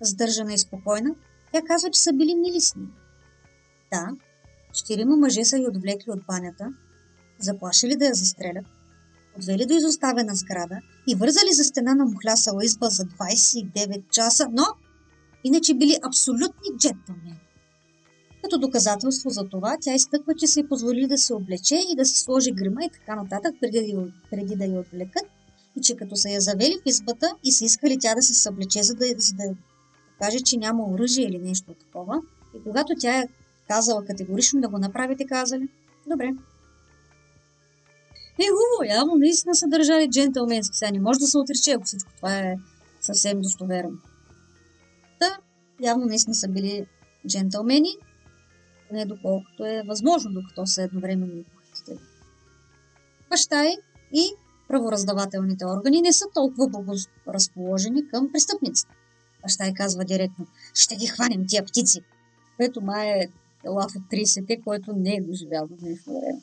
Сдържана 0.00 0.54
и 0.54 0.58
спокойна, 0.58 1.14
тя 1.52 1.62
казва, 1.62 1.90
че 1.90 2.00
са 2.00 2.12
били 2.12 2.34
мили 2.34 2.60
с 2.60 2.74
нея. 2.74 2.90
Да, 3.92 4.08
четирима 4.72 5.16
мъже 5.16 5.44
са 5.44 5.58
я 5.58 5.68
отвлекли 5.68 6.10
от 6.10 6.26
банята, 6.26 6.72
заплашили 7.38 7.96
да 7.96 8.04
я 8.04 8.14
застрелят, 8.14 8.66
отвели 9.38 9.66
до 9.66 9.74
изоставена 9.74 10.34
сграда 10.34 10.78
и 11.08 11.14
вързали 11.14 11.52
за 11.52 11.64
стена 11.64 11.94
на 11.94 12.04
мухлясала 12.04 12.64
изба 12.64 12.88
за 12.88 13.02
29 13.02 14.10
часа, 14.10 14.48
но 14.52 14.64
иначе 15.44 15.74
били 15.74 15.98
абсолютни 16.02 16.78
джентълмени. 16.78 17.40
Като 18.42 18.58
доказателство 18.58 19.30
за 19.30 19.48
това, 19.48 19.76
тя 19.80 19.94
изтъква, 19.94 20.34
че 20.34 20.46
се 20.46 20.60
е 20.60 20.68
позволи 20.68 21.06
да 21.06 21.18
се 21.18 21.34
облече 21.34 21.74
и 21.92 21.96
да 21.96 22.04
се 22.04 22.18
сложи 22.18 22.52
грима 22.52 22.84
и 22.84 22.90
така 22.90 23.16
нататък, 23.16 23.54
преди 23.60 23.92
да, 23.92 24.06
преди 24.30 24.56
да 24.56 24.64
я 24.64 24.80
отвлекат, 24.80 25.24
и 25.78 25.80
че 25.80 25.96
като 25.96 26.16
са 26.16 26.28
я 26.30 26.40
завели 26.40 26.78
в 26.82 26.86
избата 26.86 27.36
и 27.44 27.52
са 27.52 27.64
искали 27.64 27.98
тя 28.00 28.14
да 28.14 28.22
се 28.22 28.34
съблече, 28.34 28.82
за 28.82 28.94
да, 28.94 29.06
за 29.18 29.34
да 29.34 29.44
каже, 30.24 30.40
че 30.40 30.56
няма 30.56 30.84
оръжие 30.84 31.24
или 31.24 31.38
нещо 31.38 31.74
такова, 31.74 32.20
и 32.56 32.62
когато 32.62 32.92
тя 32.98 33.18
е 33.18 33.28
казала 33.68 34.04
категорично 34.04 34.60
да 34.60 34.68
го 34.68 34.78
направите, 34.78 35.26
казали, 35.26 35.68
добре. 36.06 36.26
Е, 38.38 38.46
хубаво, 38.48 38.98
явно 38.98 39.14
наистина 39.16 39.54
са 39.54 39.66
държали 39.68 40.10
джентълменски. 40.10 40.76
Сега 40.76 40.90
не 40.90 41.00
може 41.00 41.18
да 41.18 41.26
се 41.26 41.38
отрече, 41.38 41.72
ако 41.72 41.84
всичко 41.84 42.10
това 42.16 42.38
е 42.38 42.56
съвсем 43.00 43.40
достоверно. 43.40 43.98
Та, 45.20 45.38
явно 45.80 46.06
наистина 46.06 46.34
са 46.34 46.48
били 46.48 46.86
джентълмени, 47.28 47.96
не 48.92 49.06
доколкото 49.06 49.66
е 49.66 49.82
възможно, 49.86 50.30
докато 50.32 50.66
са 50.66 50.82
едновременно 50.82 51.44
похитители. 51.44 51.98
Баща 53.30 53.64
е 53.64 53.76
и 54.12 54.30
правораздавателните 54.68 55.64
органи 55.66 56.00
не 56.00 56.12
са 56.12 56.24
толкова 56.34 56.68
благоразположени 56.68 58.08
към 58.08 58.32
престъпниците. 58.32 58.94
Баща 59.44 59.68
и 59.68 59.74
казва 59.74 60.04
директно, 60.04 60.46
ще 60.74 60.96
ги 60.96 61.06
хванем 61.06 61.44
тия 61.48 61.64
птици, 61.64 62.00
което 62.56 62.80
май 62.80 63.08
е 63.08 63.28
лав 63.68 63.92
от 63.96 64.02
30-те, 64.02 64.60
който 64.64 64.92
не 64.96 65.14
е 65.14 65.22
доживял 65.22 65.66
до 65.66 65.76
днешно 65.76 66.20
време. 66.20 66.40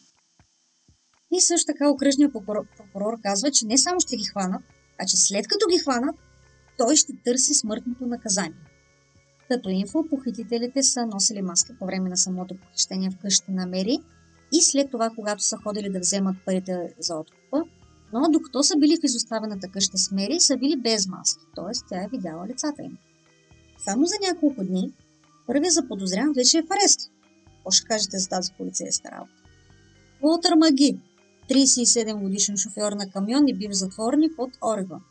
И 1.31 1.41
също 1.41 1.73
така 1.73 1.89
окръжният 1.89 2.33
прокурор, 2.33 2.65
прокурор 2.77 3.21
казва, 3.23 3.51
че 3.51 3.65
не 3.65 3.77
само 3.77 3.99
ще 3.99 4.17
ги 4.17 4.23
хванат, 4.23 4.61
а 4.99 5.05
че 5.05 5.17
след 5.17 5.47
като 5.47 5.65
ги 5.71 5.77
хванат, 5.77 6.15
той 6.77 6.95
ще 6.95 7.13
търси 7.25 7.53
смъртното 7.53 8.05
наказание. 8.05 8.57
Като 9.47 9.69
инфо, 9.69 10.05
похитителите 10.09 10.83
са 10.83 11.05
носили 11.05 11.41
маска 11.41 11.75
по 11.79 11.85
време 11.85 12.09
на 12.09 12.17
самото 12.17 12.55
похищение 12.57 13.09
в 13.09 13.17
къщата 13.17 13.51
на 13.51 13.65
Мери 13.65 13.99
и 14.53 14.61
след 14.61 14.91
това, 14.91 15.09
когато 15.15 15.43
са 15.43 15.57
ходили 15.57 15.89
да 15.89 15.99
вземат 15.99 16.35
парите 16.45 16.93
за 16.99 17.15
откупа, 17.15 17.63
но 18.13 18.29
докато 18.29 18.63
са 18.63 18.77
били 18.77 18.97
в 18.97 19.03
изоставената 19.03 19.67
къща 19.67 19.97
с 19.97 20.11
Мери, 20.11 20.39
са 20.39 20.57
били 20.57 20.75
без 20.75 21.07
маски, 21.07 21.45
т.е. 21.55 21.79
тя 21.89 22.03
е 22.03 22.07
видяла 22.11 22.47
лицата 22.47 22.83
им. 22.83 22.97
Само 23.77 24.05
за 24.05 24.15
няколко 24.27 24.63
дни 24.63 24.93
първият 25.47 25.73
заподозрян 25.73 26.33
вече 26.35 26.57
е 26.57 26.61
в 26.61 26.71
арест. 26.71 27.11
Какво 27.45 27.71
ще 27.71 27.87
кажете 27.87 28.17
за 28.17 28.29
тази 28.29 28.51
полицейска 28.57 29.11
работа? 29.11 29.41
Уолтър 30.21 30.55
Маги, 30.55 30.99
37 31.49 32.19
годишен 32.19 32.57
шофьор 32.57 32.91
на 32.91 33.09
камион 33.09 33.47
и 33.47 33.53
бив 33.53 33.71
затворник 33.71 34.33
от 34.37 34.51
Орегон. 34.63 35.01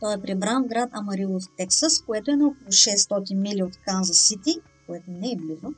Той 0.00 0.14
е 0.14 0.20
прибран 0.20 0.64
в 0.64 0.68
град 0.68 0.90
Амарило 0.92 1.40
в 1.40 1.56
Тексас, 1.56 2.02
което 2.06 2.30
е 2.30 2.36
на 2.36 2.46
около 2.46 2.70
600 2.70 3.34
мили 3.34 3.62
от 3.62 3.76
Канзас 3.86 4.16
Сити, 4.16 4.54
което 4.86 5.10
не 5.10 5.32
е 5.32 5.36
близо. 5.36 5.74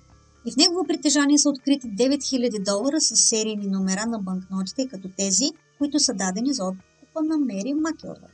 И 0.46 0.52
в 0.52 0.56
негово 0.56 0.86
притежание 0.86 1.38
са 1.38 1.48
открити 1.48 1.86
9000 1.86 2.64
долара 2.64 3.00
с 3.00 3.16
серийни 3.16 3.66
номера 3.66 4.06
на 4.06 4.18
банкнотите, 4.18 4.88
като 4.88 5.08
тези, 5.16 5.50
които 5.78 5.98
са 5.98 6.14
дадени 6.14 6.52
за 6.52 6.64
откупа 6.64 7.22
на 7.22 7.38
Мери 7.38 7.74
Макелва. 7.74 8.28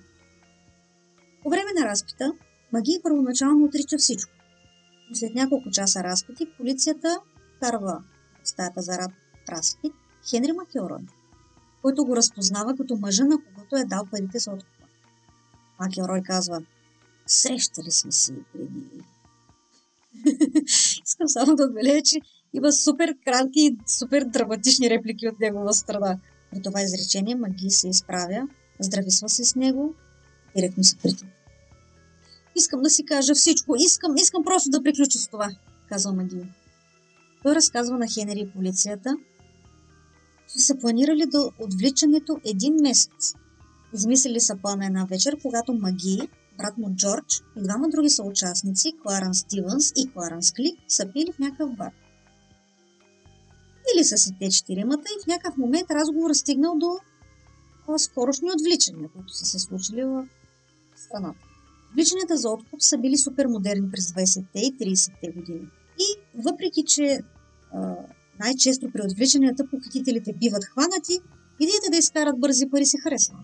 По 1.43 1.51
време 1.51 1.71
на 1.81 1.87
разпита, 1.87 2.33
Маги 2.73 3.01
първоначално 3.03 3.65
отрича 3.65 3.99
всичко. 3.99 4.33
Но 5.11 5.17
след 5.17 5.35
няколко 5.35 5.71
часа 5.71 6.03
разпити, 6.03 6.53
полицията 6.57 7.21
карва 7.61 8.03
стаята 8.45 8.83
за 8.83 8.99
разпит 9.49 9.93
Хенри 10.31 10.53
Макелрой, 10.53 11.07
който 11.83 12.05
го 12.05 12.17
разпознава 12.17 12.77
като 12.77 12.97
мъжа, 12.97 13.25
на 13.25 13.39
когото 13.45 13.77
е 13.77 13.85
дал 13.85 14.07
парите 14.11 14.39
за 14.39 14.51
откупа. 14.51 14.87
Макелрой 15.81 16.23
казва, 16.23 16.63
срещали 17.27 17.91
сме 17.91 18.13
си 18.13 18.35
преди. 18.53 19.03
Искам 21.07 21.29
само 21.29 21.57
да 21.57 21.65
отбележа, 21.65 22.03
че 22.03 22.21
има 22.53 22.73
супер 22.73 23.15
кратки 23.25 23.61
и 23.61 23.77
супер 23.87 24.25
драматични 24.25 24.91
реплики 24.91 25.29
от 25.29 25.41
негова 25.41 25.73
страна. 25.73 26.19
При 26.51 26.63
това 26.63 26.83
изречение 26.83 27.35
Маги 27.35 27.71
се 27.71 27.89
изправя, 27.89 28.49
здрависва 28.81 29.29
се 29.29 29.45
с 29.45 29.55
него, 29.55 29.95
директно 30.57 30.85
се 30.85 30.97
притва. 30.97 31.27
Искам 32.57 32.83
да 32.83 32.91
си 32.91 33.05
кажа 33.05 33.35
всичко, 33.35 33.77
искам, 33.77 34.17
искам 34.17 34.45
просто 34.45 34.71
да 34.71 34.83
приключа 34.83 35.19
с 35.19 35.29
това, 35.29 35.51
казва 35.89 36.13
Маги. 36.13 36.47
Той 37.43 37.55
разказва 37.55 37.99
на 37.99 38.07
Хенери 38.09 38.41
и 38.41 38.51
полицията, 38.51 39.17
че 40.53 40.59
са 40.59 40.79
планирали 40.79 41.27
до 41.27 41.53
отвличането 41.59 42.41
един 42.45 42.75
месец. 42.83 43.35
Измислили 43.95 44.41
са 44.41 44.57
плана 44.57 44.87
една 44.87 45.05
вечер, 45.05 45.37
когато 45.43 45.73
Маги, 45.73 46.29
брат 46.59 46.79
му 46.79 46.95
Джордж 46.95 47.43
и 47.57 47.63
двама 47.63 47.89
други 47.89 48.11
съучастници, 48.11 48.93
Кларан 49.03 49.35
Стивенс 49.35 49.93
и 49.97 50.11
Кларан 50.13 50.41
Клик, 50.57 50.79
са 50.89 51.13
пили 51.13 51.33
в 51.33 51.39
някакъв 51.39 51.77
бар. 51.77 51.91
Или 53.95 54.05
са 54.05 54.17
си 54.17 54.31
те 54.41 54.51
четиримата 54.51 55.03
и 55.03 55.23
в 55.25 55.27
някакъв 55.27 55.57
момент 55.57 55.91
разговор 55.91 56.35
стигнал 56.35 56.79
до 56.79 56.99
скорошни 57.99 58.51
отвличания, 58.53 59.09
които 59.09 59.33
са 59.35 59.45
се 59.45 59.59
случили 59.59 60.05
в 60.05 60.27
страната. 60.97 61.41
Отвличанията 61.91 62.37
за 62.37 62.51
откуп 62.51 62.83
са 62.83 62.99
били 62.99 63.17
супер 63.17 63.47
модерни 63.47 63.91
през 63.91 64.07
20-те 64.07 64.61
и 64.61 64.77
30-те 64.79 65.31
години. 65.31 65.67
И 65.99 66.21
въпреки, 66.35 66.85
че 66.85 67.21
а, 67.75 67.97
най-често 68.41 68.91
при 68.93 69.03
отвличанията 69.03 69.69
похитителите 69.71 70.33
биват 70.33 70.65
хванати, 70.65 71.19
идеята 71.61 71.91
да 71.91 71.97
изкарат 71.97 72.41
бързи 72.41 72.71
пари 72.71 72.87
се 72.87 72.99
харесва. 72.99 73.39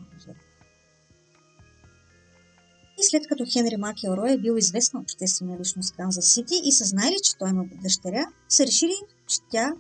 И 3.01 3.05
след 3.05 3.29
като 3.29 3.45
Хенри 3.53 3.77
Макелрой 3.77 4.33
е 4.33 4.39
бил 4.39 4.57
известна 4.57 5.01
обществена 5.01 5.59
личност 5.61 5.95
в 5.95 5.97
Канзас 5.97 6.27
Сити 6.27 6.61
и 6.65 6.73
са 6.73 6.85
знаели, 6.85 7.17
че 7.23 7.37
той 7.39 7.51
има 7.51 7.65
дъщеря, 7.83 8.27
са 8.49 8.67
решили, 8.67 8.95
че 9.27 9.37
тя 9.51 9.73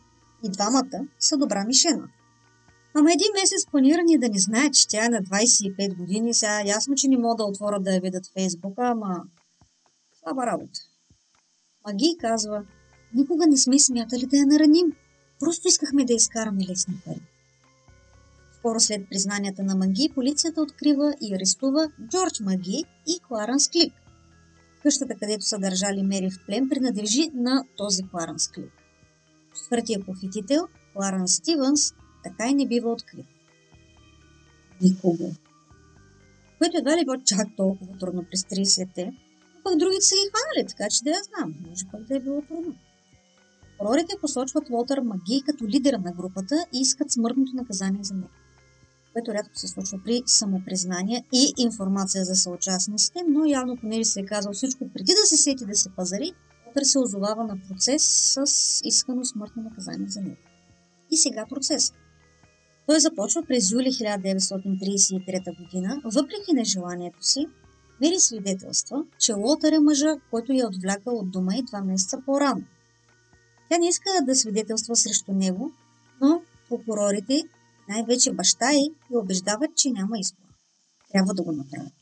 и 0.44 0.50
двамата 0.50 1.08
са 1.18 1.36
добра 1.36 1.64
мишена. 1.64 2.08
Ама 2.94 3.12
един 3.12 3.28
месец 3.40 3.66
планирани 3.70 4.18
да 4.18 4.28
не 4.28 4.38
знаят, 4.38 4.74
че 4.74 4.88
тя 4.88 5.04
е 5.04 5.08
на 5.08 5.22
25 5.22 5.96
години. 5.96 6.34
Сега 6.34 6.62
ясно, 6.66 6.94
че 6.94 7.08
не 7.08 7.18
могат 7.18 7.36
да 7.36 7.44
отворят 7.44 7.84
да 7.84 7.94
я 7.94 8.00
видят 8.00 8.26
в 8.26 8.32
Фейсбука, 8.32 8.82
ама 8.82 9.22
слаба 10.20 10.46
работа. 10.46 10.80
Маги 11.86 12.16
казва, 12.20 12.64
никога 13.14 13.46
не 13.46 13.56
сме 13.56 13.78
смятали 13.78 14.26
да 14.26 14.36
я 14.36 14.46
нараним. 14.46 14.92
Просто 15.40 15.68
искахме 15.68 16.04
да 16.04 16.12
изкараме 16.12 16.64
лесни 16.70 16.94
пари. 17.04 17.22
Скоро 18.58 18.80
след 18.80 19.08
признанията 19.08 19.62
на 19.62 19.76
Маги, 19.76 20.12
полицията 20.14 20.62
открива 20.62 21.14
и 21.20 21.34
арестува 21.34 21.90
Джордж 22.08 22.40
Маги 22.40 22.84
и 23.06 23.20
Кларенс 23.28 23.68
Клик. 23.70 23.92
Къщата, 24.82 25.14
където 25.14 25.44
са 25.44 25.58
държали 25.58 26.02
Мери 26.02 26.30
в 26.30 26.46
плен, 26.46 26.68
принадлежи 26.68 27.30
на 27.34 27.64
този 27.76 28.02
Кларенс 28.08 28.48
Клик. 28.48 28.72
Четвъртия 29.56 30.04
похитител, 30.04 30.68
Кларенс 30.94 31.34
Стивенс, 31.34 31.94
така 32.24 32.48
и 32.48 32.54
не 32.54 32.66
бива 32.66 32.92
открит. 32.92 33.26
Никога. 34.82 35.24
Което 36.58 36.76
едва 36.78 36.96
ли 36.96 37.04
било 37.04 37.16
чак 37.24 37.48
толкова 37.56 37.98
трудно 37.98 38.24
през 38.30 38.42
30-те, 38.42 39.04
но 39.54 39.62
пък 39.64 39.78
другите 39.78 40.04
са 40.04 40.14
ги 40.14 40.30
хванали, 40.30 40.68
така 40.68 40.90
че 40.90 41.04
да 41.04 41.10
я 41.10 41.22
знам. 41.22 41.54
Може 41.68 41.84
пък 41.92 42.02
да 42.02 42.16
е 42.16 42.20
било 42.20 42.42
трудно. 42.42 42.74
Прорите 43.78 44.16
посочват 44.20 44.70
Лотър 44.70 45.00
Маги 45.00 45.42
като 45.46 45.68
лидера 45.68 45.98
на 45.98 46.12
групата 46.12 46.66
и 46.72 46.80
искат 46.80 47.12
смъртното 47.12 47.56
наказание 47.56 48.04
за 48.04 48.14
него 48.14 48.30
което 49.16 49.34
рядко 49.34 49.58
се 49.58 49.68
случва 49.68 49.98
при 50.04 50.22
самопризнания 50.26 51.24
и 51.32 51.52
информация 51.56 52.24
за 52.24 52.34
съучастниците, 52.34 53.18
но 53.28 53.44
явно 53.44 53.76
понеже 53.76 54.04
се 54.04 54.20
е 54.20 54.26
казал 54.26 54.52
всичко 54.52 54.88
преди 54.94 55.12
да 55.12 55.26
се 55.26 55.36
сети 55.36 55.66
да 55.66 55.74
се 55.74 55.90
пазари, 55.90 56.32
Лотър 56.76 56.84
се 56.84 56.98
озовава 56.98 57.44
на 57.44 57.58
процес 57.68 58.02
с 58.04 58.80
искано 58.84 59.24
смъртно 59.24 59.62
наказание 59.62 60.08
за 60.08 60.20
него. 60.20 60.36
И 61.10 61.16
сега 61.16 61.46
процес. 61.48 61.92
Той 62.86 63.00
започва 63.00 63.42
през 63.42 63.70
юли 63.70 63.86
1933 63.86 65.64
година, 65.64 66.00
въпреки 66.04 66.52
нежеланието 66.54 67.26
си, 67.26 67.46
Мери 68.00 68.20
свидетелства, 68.20 69.04
че 69.18 69.32
Лотър 69.32 69.72
е 69.72 69.78
мъжа, 69.78 70.16
който 70.30 70.52
я 70.52 70.66
отвлякал 70.66 71.18
от 71.18 71.30
дома 71.30 71.56
и 71.56 71.62
два 71.62 71.80
месеца 71.80 72.18
по-рано. 72.26 72.64
Тя 73.70 73.78
не 73.78 73.88
иска 73.88 74.10
да 74.22 74.34
свидетелства 74.34 74.96
срещу 74.96 75.32
него, 75.32 75.72
но 76.20 76.42
прокурорите, 76.68 77.42
най-вече 77.88 78.32
баща 78.32 78.72
й, 78.72 78.94
я 79.12 79.18
убеждават, 79.18 79.76
че 79.76 79.90
няма 79.90 80.18
избор. 80.18 80.48
Трябва 81.12 81.34
да 81.34 81.42
го 81.42 81.52
направят. 81.52 81.92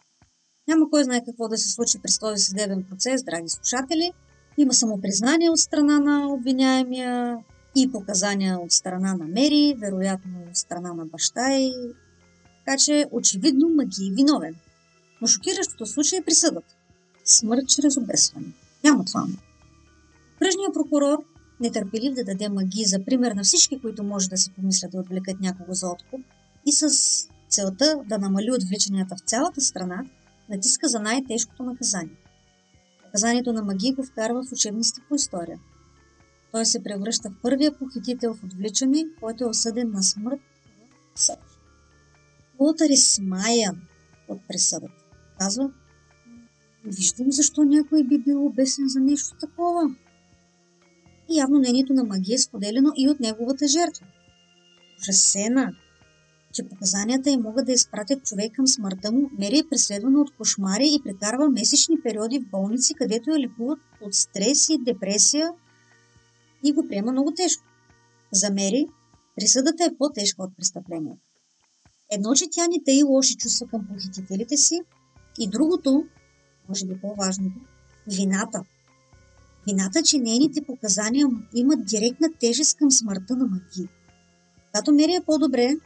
Няма 0.69 0.91
кой 0.91 1.05
знае 1.05 1.25
какво 1.25 1.49
да 1.49 1.59
се 1.59 1.69
случи 1.69 1.99
през 2.03 2.19
този 2.19 2.45
съдебен 2.45 2.85
процес, 2.91 3.23
драги 3.23 3.49
слушатели. 3.49 4.13
Има 4.59 4.75
самопризнание 4.75 5.51
от 5.51 5.59
страна 5.59 6.01
на 6.01 6.33
обвиняемия 6.33 7.39
и 7.77 7.93
показания 7.93 8.59
от 8.59 8.73
страна 8.73 9.15
на 9.15 9.25
Мери, 9.25 9.77
вероятно 9.79 10.33
от 10.49 10.57
страна 10.57 10.93
на 10.93 11.07
баща 11.07 11.55
й. 11.55 11.73
Така 12.65 12.79
че 12.79 13.07
очевидно 13.13 13.69
Маги 13.69 14.07
е 14.07 14.15
виновен. 14.15 14.55
Но 15.21 15.27
шокиращото 15.27 15.87
случай 15.87 16.19
е 16.19 16.25
присъдата. 16.25 16.75
Смърт 17.25 17.69
чрез 17.69 17.97
обесване. 17.97 18.47
Няма 18.85 19.05
това. 19.05 19.27
Кръжният 20.39 20.75
прокурор, 20.75 21.19
нетърпелив 21.61 22.15
да 22.15 22.25
даде 22.25 22.49
маги 22.49 22.85
за 22.85 23.05
пример 23.05 23.33
на 23.33 23.43
всички, 23.43 23.81
които 23.81 24.03
може 24.03 24.29
да 24.29 24.37
си 24.37 24.51
помислят 24.51 24.93
да 24.93 24.99
отвлекат 24.99 25.41
някого 25.41 25.75
за 25.75 25.89
откуп, 25.89 26.21
и 26.67 26.73
с 26.73 26.89
целта 27.49 28.01
да 28.09 28.19
намали 28.19 28.51
отвличанията 28.53 29.17
в 29.17 29.21
цялата 29.21 29.61
страна, 29.61 30.05
натиска 30.51 30.89
за 30.89 31.01
най-тежкото 31.01 31.63
наказание. 31.63 32.17
Наказанието 33.15 33.53
на 33.53 33.63
Маги 33.63 33.93
го 33.93 34.03
вкарва 34.03 34.45
в 34.45 34.53
учебниците 34.53 35.01
по 35.09 35.15
история. 35.15 35.61
Той 36.53 36.67
се 36.67 36.83
превръща 36.83 37.31
в 37.31 37.43
първия 37.43 37.79
похитител 37.79 38.35
в 38.35 38.45
отвличане, 38.45 39.05
който 39.21 39.45
е 39.45 39.49
осъден 39.49 39.91
на 39.91 40.03
смърт 40.03 40.41
в 41.15 41.21
съд. 41.21 41.39
Уолтър 42.59 42.91
е 42.91 42.97
смаян 42.97 43.81
от 44.29 44.41
присъдата. 44.49 45.05
Казва, 45.39 45.71
виждам 46.85 47.33
защо 47.33 47.65
някой 47.65 48.05
би 48.05 48.19
бил 48.19 48.47
обесен 48.47 48.89
за 48.89 49.01
нещо 49.01 49.37
такова. 49.41 49.97
И 51.31 51.39
явно 51.39 51.59
мнението 51.59 51.95
на 51.95 52.05
магия 52.05 52.35
е 52.35 52.39
споделено 52.39 52.93
и 52.97 53.09
от 53.09 53.21
неговата 53.21 53.69
жертва. 53.69 54.07
Ужасена, 55.01 55.73
че 56.55 56.69
показанията 56.69 57.31
й 57.31 57.37
могат 57.37 57.67
да 57.67 57.73
изпратят 57.73 58.25
човек 58.25 58.53
към 58.53 58.67
смъртта 58.67 59.13
му, 59.13 59.31
Мери 59.39 59.59
е 59.59 59.69
преследвана 59.71 60.21
от 60.21 60.37
кошмари 60.37 60.87
и 60.87 61.03
прекарва 61.05 61.51
месечни 61.51 62.01
периоди 62.03 62.39
в 62.39 62.51
болници, 62.51 62.95
където 62.95 63.31
я 63.31 63.39
лекуват 63.39 63.79
от 64.01 64.15
стрес 64.15 64.69
и 64.69 64.79
депресия 64.79 65.53
и 66.65 66.73
го 66.73 66.89
приема 66.89 67.13
много 67.13 67.35
тежко. 67.35 67.65
За 68.33 68.51
Мери 68.51 68.87
присъдата 69.37 69.85
е 69.85 69.97
по-тежка 69.99 70.43
от 70.43 70.57
престъплението. 70.57 71.23
Едно, 72.13 72.35
че 72.35 72.51
тя 72.51 72.67
не 72.67 72.85
тъй 72.85 73.03
лоши 73.03 73.37
чувства 73.37 73.67
към 73.67 73.87
похитителите 73.87 74.57
си 74.57 74.81
и 75.39 75.51
другото, 75.51 76.05
може 76.69 76.87
би 76.87 77.01
по-важното, 77.01 77.61
вината. 78.07 78.65
Вината, 79.67 80.03
че 80.03 80.19
нейните 80.19 80.63
показания 80.63 81.27
имат 81.55 81.85
директна 81.85 82.29
тежест 82.41 82.79
към 82.79 82.91
смъртта 82.91 83.37
на 83.37 83.47
Маги. 83.47 83.89
Когато 84.67 84.93
Мери 84.93 85.13
е 85.13 85.25
по-добре, 85.27 85.77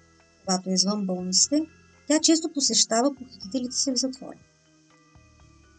когато 0.49 0.71
е 0.71 0.73
извън 0.73 1.07
болниците, 1.07 1.67
тя 2.07 2.21
често 2.21 2.53
посещава 2.53 3.15
похитителите 3.15 3.77
си 3.77 3.93
в 3.93 3.97
затвора. 3.97 4.39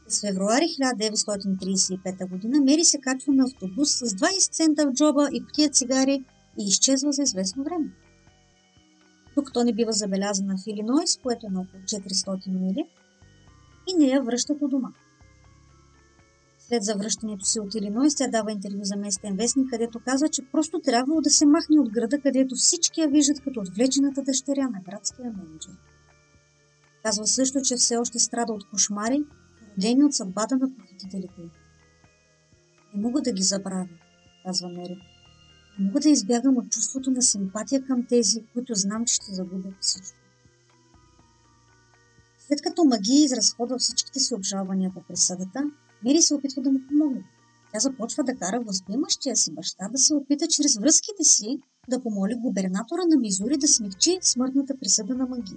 През 0.05 0.21
февруари 0.21 0.63
1935 0.63 2.17
г. 2.17 2.61
Мери 2.63 2.85
се 2.85 2.99
качва 2.99 3.33
на 3.33 3.43
автобус 3.43 3.89
с 3.89 4.05
20 4.05 4.51
цента 4.51 4.87
в 4.87 4.93
джоба 4.93 5.29
и 5.33 5.43
котия 5.43 5.69
цигари 5.69 6.23
и 6.59 6.67
изчезва 6.67 7.11
за 7.11 7.21
известно 7.21 7.63
време. 7.63 7.91
Тук 9.35 9.53
то 9.53 9.63
не 9.63 9.73
бива 9.73 9.91
забелязана 9.91 10.57
в 10.57 10.67
Илинойс, 10.67 11.17
което 11.17 11.45
е 11.47 11.49
на 11.49 11.61
около 11.61 11.83
400 11.83 12.59
мили, 12.59 12.85
и 13.87 13.97
не 13.97 14.05
я 14.05 14.21
връщат 14.21 14.61
у 14.61 14.67
дома. 14.67 14.89
След 16.69 16.83
завръщането 16.83 17.45
си 17.45 17.59
от 17.59 17.75
Илинойс, 17.75 18.15
тя 18.15 18.27
дава 18.27 18.51
интервю 18.51 18.79
за 18.83 18.95
местен 18.95 19.35
вестник, 19.35 19.69
където 19.69 19.99
казва, 20.05 20.29
че 20.29 20.41
просто 20.51 20.79
трябвало 20.79 21.21
да 21.21 21.29
се 21.29 21.45
махне 21.45 21.79
от 21.79 21.89
града, 21.89 22.19
където 22.19 22.55
всички 22.55 23.01
я 23.01 23.07
виждат 23.07 23.43
като 23.43 23.59
отвлечената 23.59 24.21
дъщеря 24.21 24.69
на 24.69 24.81
градския 24.85 25.33
менеджер. 25.37 25.73
Казва 27.03 27.27
също, 27.27 27.61
че 27.61 27.75
все 27.75 27.97
още 27.97 28.19
страда 28.19 28.53
от 28.53 28.69
кошмари, 28.69 29.23
родени 29.77 30.03
от 30.03 30.13
съдбата 30.13 30.57
на 30.57 30.75
похитителите. 30.75 31.41
Не 32.95 33.01
мога 33.01 33.21
да 33.21 33.31
ги 33.31 33.43
забравя, 33.43 33.87
казва 34.45 34.69
Мери. 34.69 34.97
Не 35.79 35.85
мога 35.85 35.99
да 35.99 36.09
избягам 36.09 36.57
от 36.57 36.69
чувството 36.69 37.11
на 37.11 37.21
симпатия 37.21 37.85
към 37.85 38.05
тези, 38.09 38.43
които 38.53 38.75
знам, 38.75 39.05
че 39.05 39.13
ще 39.13 39.33
загубят 39.33 39.73
всичко. 39.79 40.17
След 42.47 42.61
като 42.61 42.83
Маги 42.83 43.23
изразходва 43.23 43.77
всичките 43.77 44.19
си 44.19 44.33
обжалвания 44.33 44.91
по 44.93 45.03
присъдата, 45.03 45.63
Мери 46.05 46.21
се 46.21 46.35
опитва 46.35 46.61
да 46.61 46.71
му 46.71 46.79
помогне. 46.87 47.23
Тя 47.73 47.79
започва 47.79 48.23
да 48.23 48.35
кара 48.35 48.59
възприемащия 48.59 49.35
си 49.35 49.53
баща 49.53 49.89
да 49.91 49.97
се 49.97 50.13
опита 50.13 50.47
чрез 50.47 50.77
връзките 50.77 51.23
си 51.23 51.59
да 51.89 52.01
помоли 52.01 52.35
губернатора 52.35 53.01
на 53.09 53.17
Мизури 53.17 53.57
да 53.57 53.67
смягчи 53.67 54.17
смъртната 54.21 54.77
присъда 54.79 55.15
на 55.15 55.25
Маги. 55.25 55.55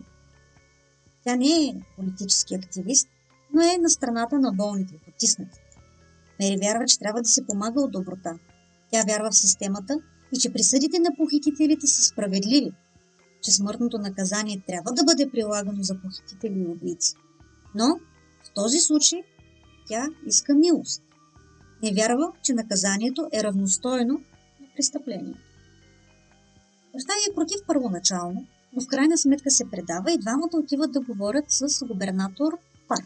Тя 1.24 1.36
не 1.36 1.46
е 1.46 1.80
политически 1.96 2.54
активист, 2.54 3.08
но 3.54 3.62
е 3.62 3.78
на 3.78 3.90
страната 3.90 4.38
на 4.38 4.52
болните, 4.52 4.94
потиснати. 5.04 5.58
Мери 6.40 6.56
вярва, 6.62 6.84
че 6.86 6.98
трябва 6.98 7.22
да 7.22 7.28
се 7.28 7.46
помага 7.46 7.80
от 7.80 7.92
доброта. 7.92 8.38
Тя 8.90 9.02
вярва 9.06 9.30
в 9.30 9.36
системата 9.36 9.98
и 10.36 10.38
че 10.38 10.52
присъдите 10.52 10.98
на 10.98 11.10
похитителите 11.16 11.86
са 11.86 12.02
справедливи, 12.02 12.72
че 13.42 13.52
смъртното 13.52 13.98
наказание 13.98 14.62
трябва 14.66 14.92
да 14.92 15.04
бъде 15.04 15.30
прилагано 15.30 15.82
за 15.82 16.00
похитители 16.00 16.60
и 16.60 16.66
убийци. 16.66 17.14
Но 17.74 17.98
в 18.44 18.54
този 18.54 18.78
случай 18.78 19.22
тя 19.92 20.08
иска 20.26 20.54
милост. 20.54 21.02
Не 21.82 21.92
вярва, 21.92 22.32
че 22.42 22.52
наказанието 22.52 23.28
е 23.32 23.42
равностойно 23.42 24.14
на 24.60 24.66
престъплението. 24.76 25.38
Баща 26.92 27.12
е 27.12 27.34
против 27.34 27.56
първоначално, 27.66 28.46
но 28.72 28.82
в 28.82 28.86
крайна 28.86 29.18
сметка 29.18 29.50
се 29.50 29.70
предава 29.70 30.12
и 30.12 30.18
двамата 30.18 30.50
отиват 30.52 30.92
да 30.92 31.00
говорят 31.00 31.44
с 31.48 31.84
губернатор 31.86 32.58
Парк. 32.88 33.04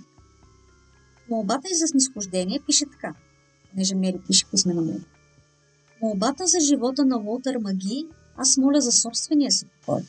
Молбата 1.30 1.68
и 1.72 1.74
за 1.74 1.86
снисхождение 1.86 2.60
пише 2.66 2.84
така, 2.92 3.14
понеже 3.70 3.94
Мери 3.94 4.20
пише 4.26 4.46
писмено 4.50 4.82
му. 4.82 5.00
Молбата 6.02 6.46
за 6.46 6.60
живота 6.60 7.04
на 7.04 7.18
Уолтер 7.18 7.56
Маги 7.56 8.06
аз 8.36 8.56
моля 8.56 8.80
за 8.80 8.92
собствения 8.92 9.52
си 9.52 9.66
покой. 9.66 10.02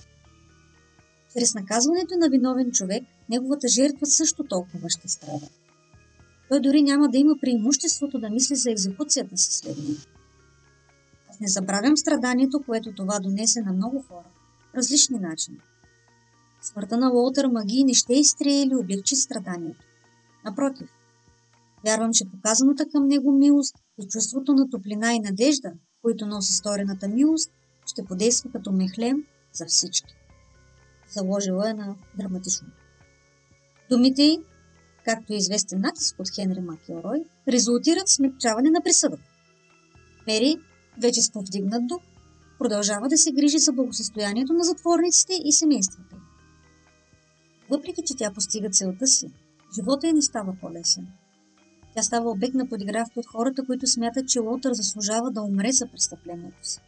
Чрез 1.34 1.56
наказването 1.56 2.18
на 2.18 2.30
виновен 2.30 2.72
човек, 2.72 3.04
неговата 3.30 3.68
жертва 3.68 4.06
също 4.06 4.44
толкова 4.44 4.90
ще 4.90 5.08
страда. 5.08 5.48
Той 6.50 6.60
дори 6.60 6.82
няма 6.82 7.10
да 7.10 7.18
има 7.18 7.36
преимуществото 7.42 8.20
да 8.20 8.30
мисли 8.30 8.56
за 8.56 8.72
екзекуцията 8.72 9.38
си 9.38 9.54
след 9.54 9.78
него. 9.78 10.00
Аз 11.30 11.40
не 11.40 11.48
забравям 11.48 11.98
страданието, 11.98 12.64
което 12.66 12.96
това 12.96 13.20
донесе 13.20 13.62
на 13.62 13.74
много 13.74 14.02
хора. 14.02 14.28
Различни 14.76 15.20
начини. 15.20 15.58
Смъртта 16.62 16.98
на 16.98 17.12
Уолтер 17.14 17.46
Маги 17.46 17.84
не 17.84 17.94
ще 17.94 18.14
изтрие 18.14 18.62
или 18.62 18.76
облегчи 18.76 19.16
страданието. 19.16 19.82
Напротив, 20.46 20.90
вярвам, 21.86 22.14
че 22.14 22.30
показаната 22.30 22.86
към 22.92 23.08
него 23.08 23.32
милост 23.32 23.76
и 24.02 24.08
чувството 24.08 24.54
на 24.54 24.70
топлина 24.70 25.14
и 25.14 25.20
надежда, 25.20 25.72
които 26.02 26.26
носи 26.26 26.54
сторената 26.54 27.08
милост, 27.08 27.52
ще 27.86 28.06
подейства 28.06 28.52
като 28.52 28.72
мехлем 28.72 29.24
за 29.54 29.66
всички. 29.66 30.14
Заложила 31.10 31.70
е 31.70 31.74
на 31.74 31.96
драматично. 32.18 32.68
Думите 33.90 34.38
както 35.08 35.34
и 35.34 35.36
известен 35.36 35.82
натиск 35.82 36.20
от 36.20 36.30
Хенри 36.36 36.60
Макелрой, 36.60 37.24
резултират 37.48 38.08
в 38.08 38.12
смягчаване 38.12 38.70
на 38.70 38.82
присъдата. 38.84 39.24
Мери, 40.28 40.58
вече 41.02 41.22
с 41.22 41.32
повдигнат 41.32 41.88
дух, 41.88 42.02
продължава 42.60 43.08
да 43.10 43.18
се 43.18 43.32
грижи 43.32 43.60
за 43.60 43.72
благосъстоянието 43.74 44.54
на 44.54 44.64
затворниците 44.64 45.34
и 45.46 45.52
семействата 45.52 46.16
Въпреки, 47.70 48.02
че 48.06 48.16
тя 48.18 48.34
постига 48.34 48.70
целта 48.70 49.08
си, 49.08 49.32
живота 49.76 50.08
й 50.08 50.14
не 50.14 50.22
става 50.22 50.56
по-лесен. 50.62 51.08
Тя 51.96 52.04
става 52.04 52.32
обект 52.32 52.54
на 52.54 52.70
подигравки 52.70 53.20
от 53.20 53.26
хората, 53.26 53.66
които 53.66 53.88
смятат, 53.88 54.28
че 54.28 54.40
Лотър 54.40 54.74
заслужава 54.74 55.32
да 55.32 55.42
умре 55.42 55.72
за 55.72 55.88
престъплението 55.88 56.68
си. 56.68 56.80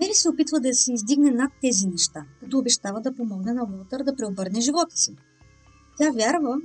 Мери 0.00 0.14
се 0.14 0.28
опитва 0.28 0.60
да 0.60 0.74
се 0.74 0.92
издигне 0.92 1.30
над 1.30 1.52
тези 1.62 1.86
неща, 1.86 2.24
като 2.40 2.58
обещава 2.58 3.00
да 3.00 3.14
помогне 3.14 3.52
на 3.52 3.62
Лотър 3.62 4.02
да 4.02 4.16
преобърне 4.16 4.60
живота 4.60 4.96
си. 4.96 5.16
Тя 5.98 6.10
вярва, 6.10 6.56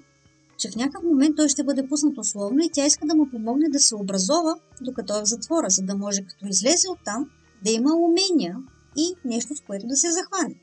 че 0.57 0.71
в 0.71 0.75
някакъв 0.75 1.03
момент 1.03 1.35
той 1.35 1.49
ще 1.49 1.63
бъде 1.63 1.87
пуснат 1.87 2.17
условно 2.17 2.59
и 2.63 2.69
тя 2.73 2.85
иска 2.85 3.05
да 3.05 3.15
му 3.15 3.29
помогне 3.29 3.69
да 3.69 3.79
се 3.79 3.95
образова, 3.95 4.55
докато 4.81 5.17
е 5.17 5.21
в 5.21 5.25
затвора, 5.25 5.69
за 5.69 5.81
да 5.81 5.95
може 5.95 6.21
като 6.21 6.47
излезе 6.47 6.87
оттам 6.89 7.29
да 7.65 7.71
има 7.71 7.95
умения 7.95 8.57
и 8.97 9.15
нещо, 9.25 9.55
с 9.55 9.61
което 9.61 9.87
да 9.87 9.95
се 9.95 10.11
захване. 10.11 10.55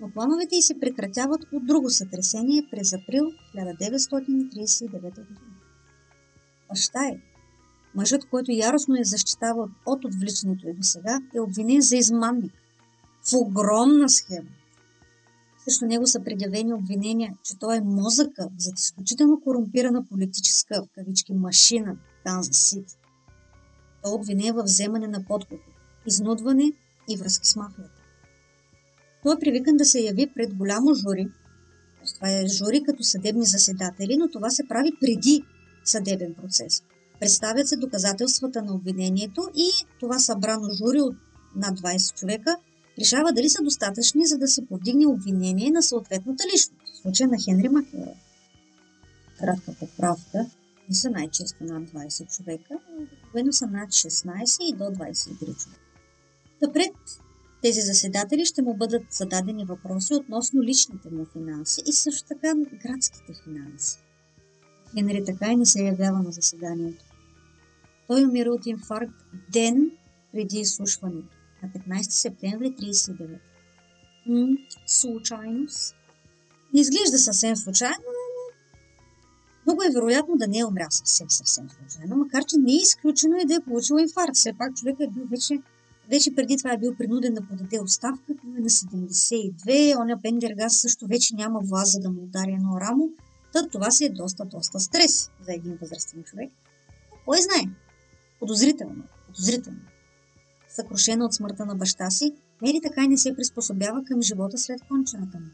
Но 0.00 0.10
плановете 0.10 0.56
й 0.56 0.62
се 0.62 0.80
прекратяват 0.80 1.40
от 1.52 1.66
друго 1.66 1.90
сътресение 1.90 2.68
през 2.70 2.92
април 2.92 3.24
1939 3.56 5.14
г. 5.14 5.24
Баща 6.68 7.06
е, 7.06 7.20
мъжът, 7.94 8.24
който 8.24 8.52
яростно 8.52 8.96
е 8.96 9.04
защитавал 9.04 9.68
от 9.86 10.04
отвличането 10.04 10.68
и 10.68 10.72
до 10.72 10.82
сега, 10.82 11.20
е 11.34 11.40
обвинен 11.40 11.80
за 11.80 11.96
измамник 11.96 12.52
в 13.30 13.34
огромна 13.34 14.08
схема 14.08 14.48
срещу 15.66 15.86
него 15.86 16.06
са 16.06 16.24
предявени 16.24 16.74
обвинения, 16.74 17.34
че 17.42 17.58
той 17.58 17.76
е 17.76 17.80
мозъка 17.80 18.48
за 18.58 18.70
изключително 18.76 19.40
корумпирана 19.40 20.06
политическа 20.06 20.82
в 20.82 20.88
кавички 20.94 21.32
машина 21.32 21.96
Канзас 22.24 22.56
Сити. 22.56 22.94
Той 24.02 24.12
обвинен 24.12 24.54
в 24.54 24.62
вземане 24.62 25.08
на 25.08 25.24
подкупи, 25.24 25.70
изнудване 26.06 26.72
и 27.08 27.16
връзки 27.16 27.48
с 27.48 27.56
мафията. 27.56 28.02
Той 29.22 29.34
е 29.34 29.38
привикан 29.38 29.76
да 29.76 29.84
се 29.84 30.00
яви 30.00 30.32
пред 30.34 30.54
голямо 30.54 30.94
жури. 30.94 31.28
Това 32.14 32.30
е 32.30 32.46
жури 32.46 32.82
като 32.82 33.02
съдебни 33.02 33.44
заседатели, 33.44 34.16
но 34.16 34.30
това 34.30 34.50
се 34.50 34.68
прави 34.68 34.92
преди 35.00 35.42
съдебен 35.84 36.34
процес. 36.34 36.82
Представят 37.20 37.68
се 37.68 37.76
доказателствата 37.76 38.62
на 38.62 38.74
обвинението 38.74 39.48
и 39.54 39.70
това 40.00 40.18
събрано 40.18 40.68
жури 40.72 41.00
от 41.00 41.16
над 41.56 41.80
20 41.80 42.14
човека 42.14 42.56
решава 43.00 43.32
дали 43.32 43.48
са 43.48 43.62
достатъчни, 43.62 44.26
за 44.26 44.38
да 44.38 44.48
се 44.48 44.66
повдигне 44.66 45.06
обвинение 45.06 45.70
на 45.70 45.82
съответната 45.82 46.44
личност, 46.54 46.94
в 46.94 46.96
случая 46.96 47.28
на 47.28 47.36
Хенри 47.44 47.68
Макера. 47.68 48.14
Кратка 49.38 49.72
поправка, 49.80 50.46
не 50.88 50.94
са 50.94 51.10
най-често 51.10 51.64
над 51.64 51.88
20 51.88 52.36
човека, 52.36 52.78
обикновено 52.98 53.52
са 53.52 53.66
над 53.66 53.88
16 53.88 54.62
и 54.62 54.72
до 54.72 54.84
23 54.84 55.38
човека. 55.38 55.80
Та 56.60 56.72
пред 56.72 56.92
тези 57.62 57.80
заседатели 57.80 58.44
ще 58.44 58.62
му 58.62 58.74
бъдат 58.74 59.02
зададени 59.10 59.64
въпроси 59.64 60.14
относно 60.14 60.62
личните 60.62 61.10
му 61.10 61.24
финанси 61.24 61.82
и 61.86 61.92
също 61.92 62.28
така 62.28 62.54
градските 62.82 63.32
финанси. 63.44 63.98
Хенри 64.94 65.24
така 65.24 65.52
и 65.52 65.56
не 65.56 65.66
се 65.66 65.82
явява 65.82 66.22
на 66.22 66.32
заседанието. 66.32 67.04
Той 68.06 68.24
умира 68.24 68.50
от 68.50 68.66
инфаркт 68.66 69.24
ден 69.52 69.90
преди 70.32 70.58
изслушването, 70.58 71.36
на 71.62 71.68
15 71.68 72.02
септември 72.02 72.74
39. 72.74 73.38
М- 74.26 74.56
случайност? 74.86 75.94
Не 76.74 76.80
изглежда 76.80 77.18
съвсем 77.18 77.56
случайно, 77.56 78.04
но 78.06 78.56
много 79.66 79.82
е 79.82 79.92
вероятно 79.94 80.36
да 80.36 80.48
не 80.48 80.58
е 80.58 80.64
умрял 80.64 80.90
съвсем, 80.90 81.30
съвсем 81.30 81.68
случайно, 81.70 82.16
макар 82.16 82.44
че 82.44 82.56
не 82.58 82.72
е 82.72 82.76
изключено 82.76 83.36
и 83.36 83.46
да 83.46 83.54
е 83.54 83.60
получил 83.60 83.96
инфаркт. 83.98 84.36
Все 84.36 84.52
пак 84.52 84.76
човек 84.76 84.96
е 85.00 85.08
бил 85.08 85.24
вече, 85.30 85.58
вече 86.10 86.34
преди 86.34 86.56
това 86.56 86.72
е 86.72 86.78
бил 86.78 86.96
принуден 86.96 87.34
да 87.34 87.46
подаде 87.46 87.80
оставка, 87.80 88.32
е 88.32 88.60
на 88.60 88.70
72, 88.70 90.00
оня 90.00 90.20
Пендергас 90.22 90.80
също 90.80 91.06
вече 91.06 91.34
няма 91.34 91.60
власт 91.62 91.92
за 91.92 92.00
да 92.00 92.10
му 92.10 92.22
удари 92.22 92.52
едно 92.52 92.80
рамо, 92.80 93.08
Та 93.56 93.68
това 93.68 93.90
си 93.90 94.04
е 94.04 94.08
доста, 94.08 94.44
доста 94.44 94.80
стрес 94.80 95.30
за 95.40 95.52
един 95.52 95.78
възрастен 95.80 96.22
човек. 96.22 96.52
Кой 97.24 97.38
знае? 97.38 97.74
Подозрително. 98.40 99.04
Подозрително. 99.26 99.78
Съкрушена 100.76 101.24
от 101.24 101.34
смъртта 101.34 101.66
на 101.66 101.74
баща 101.74 102.10
си, 102.10 102.32
Мери 102.62 102.80
така 102.82 103.04
и 103.04 103.08
не 103.08 103.16
се 103.16 103.36
приспособява 103.36 104.04
към 104.04 104.22
живота 104.22 104.58
след 104.58 104.82
кончената 104.88 105.38
му. 105.38 105.46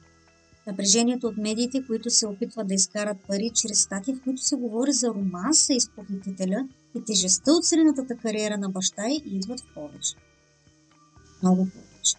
Напрежението 0.66 1.26
от 1.26 1.36
медиите, 1.36 1.86
които 1.86 2.10
се 2.10 2.26
опитват 2.26 2.68
да 2.68 2.74
изкарат 2.74 3.16
пари 3.28 3.50
чрез 3.54 3.82
стати, 3.82 4.14
в 4.14 4.22
които 4.24 4.42
се 4.42 4.56
говори 4.56 4.92
за 4.92 5.08
романса 5.08 5.74
из 5.74 5.90
похитителя 5.90 6.68
и 6.94 7.04
тежестта 7.04 7.52
от 7.52 7.64
средната 7.64 8.16
кариера 8.16 8.58
на 8.58 8.68
баща 8.68 9.08
й, 9.08 9.22
идват 9.26 9.60
в 9.60 9.74
повече. 9.74 10.16
Много 11.42 11.66
повече. 11.66 12.16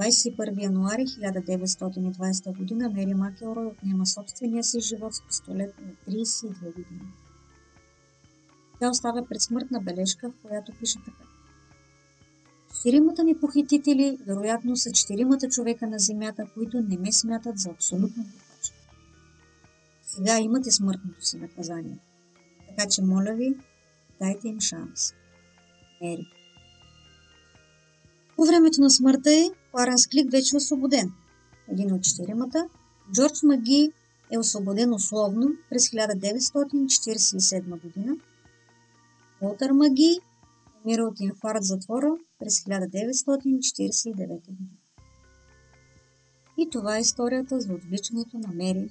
21 0.00 0.62
януари 0.62 1.02
1920 1.02 2.78
г. 2.78 2.90
Мери 2.90 3.14
Макелрой 3.14 3.66
отнема 3.66 4.06
собствения 4.06 4.64
си 4.64 4.80
живот 4.80 5.14
с 5.14 5.26
пистолет 5.26 5.74
на 5.80 6.14
32 6.14 6.66
години. 6.66 7.12
Тя 8.82 8.90
оставя 8.90 9.26
предсмъртна 9.28 9.80
бележка, 9.80 10.30
в 10.30 10.42
която 10.42 10.72
пише 10.80 10.98
така. 11.04 11.24
Четиримата 12.74 13.24
ми 13.24 13.40
похитители, 13.40 14.18
вероятно 14.26 14.76
са 14.76 14.92
четиримата 14.92 15.48
човека 15.48 15.86
на 15.86 15.98
земята, 15.98 16.46
които 16.54 16.80
не 16.80 16.98
ме 16.98 17.12
смятат 17.12 17.58
за 17.58 17.70
абсолютно 17.70 18.22
глупач. 18.22 18.72
Сега 20.02 20.38
имате 20.38 20.70
смъртното 20.70 21.26
си 21.26 21.36
наказание. 21.36 21.98
Така 22.68 22.88
че, 22.88 23.02
моля 23.02 23.34
ви, 23.34 23.56
дайте 24.20 24.48
им 24.48 24.60
шанс. 24.60 25.14
Мери. 26.02 26.26
По 28.36 28.44
времето 28.44 28.80
на 28.80 28.90
смъртта 28.90 29.32
й, 29.32 29.50
Кларенс 29.72 30.06
Клик 30.06 30.30
вече 30.30 30.56
е 30.56 30.58
освободен. 30.58 31.12
Един 31.68 31.92
от 31.92 32.02
четиримата, 32.02 32.68
Джордж 33.12 33.42
Маги 33.42 33.92
е 34.30 34.38
освободен 34.38 34.92
условно 34.92 35.50
през 35.70 35.88
1947 35.88 37.82
година. 37.82 38.16
Уолтер 39.42 39.70
Маги 39.70 40.18
умира 40.84 41.02
от 41.02 41.20
инфаркт 41.20 41.64
затвора 41.64 42.16
през 42.38 42.60
1949 42.64 44.26
година. 44.26 44.68
И 46.58 46.70
това 46.70 46.96
е 46.96 47.00
историята 47.00 47.60
за 47.60 47.72
отвличането 47.72 48.38
на 48.38 48.48
Мери 48.54 48.90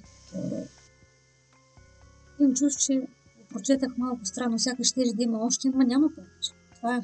Имам 2.40 2.54
чувство, 2.54 2.86
че 2.86 3.00
го 3.00 3.08
прочетах 3.48 3.98
малко 3.98 4.24
странно, 4.24 4.58
сякаш 4.58 4.86
ще 4.86 5.00
да 5.14 5.22
има 5.22 5.38
още, 5.38 5.68
но 5.68 5.86
няма 5.86 6.08
повече. 6.08 6.50
Това 6.76 6.96
е. 6.96 7.00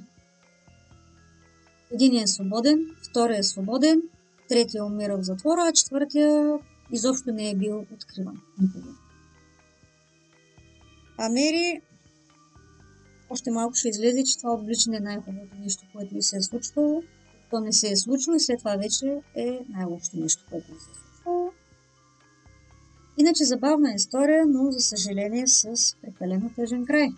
Един 1.92 2.22
е 2.22 2.26
свободен, 2.26 2.96
втория 3.10 3.38
е 3.38 3.42
свободен, 3.42 4.02
третия 4.48 4.84
умира 4.84 5.18
в 5.18 5.22
затвора, 5.22 5.60
а 5.68 5.72
четвъртия 5.72 6.58
изобщо 6.92 7.32
не 7.32 7.50
е 7.50 7.56
бил 7.56 7.86
откриван 7.94 8.40
никога. 8.60 8.94
А 11.18 11.28
Мери 11.28 11.80
още 13.30 13.50
малко 13.50 13.74
ще 13.74 13.88
излезе, 13.88 14.24
че 14.24 14.38
това 14.38 14.54
отвличане 14.54 14.96
е 14.96 15.00
най-хубавото 15.00 15.56
нещо, 15.60 15.84
което 15.92 16.14
ви 16.14 16.22
се 16.22 16.36
е 16.36 16.42
случвало. 16.42 17.02
То 17.50 17.60
не 17.60 17.72
се 17.72 17.90
е 17.90 17.96
случило 17.96 18.36
и 18.36 18.40
след 18.40 18.58
това 18.58 18.76
вече 18.76 19.20
е 19.34 19.60
най-лошото 19.68 20.16
нещо, 20.16 20.44
което 20.50 20.72
ви 20.72 20.78
се 20.80 20.90
е 20.90 20.94
случвало. 20.94 21.52
Иначе 23.18 23.44
забавна 23.44 23.92
история, 23.94 24.46
но 24.46 24.72
за 24.72 24.80
съжаление 24.80 25.46
с 25.46 25.96
прекалено 26.02 26.50
тъжен 26.56 26.86
край. 26.86 27.08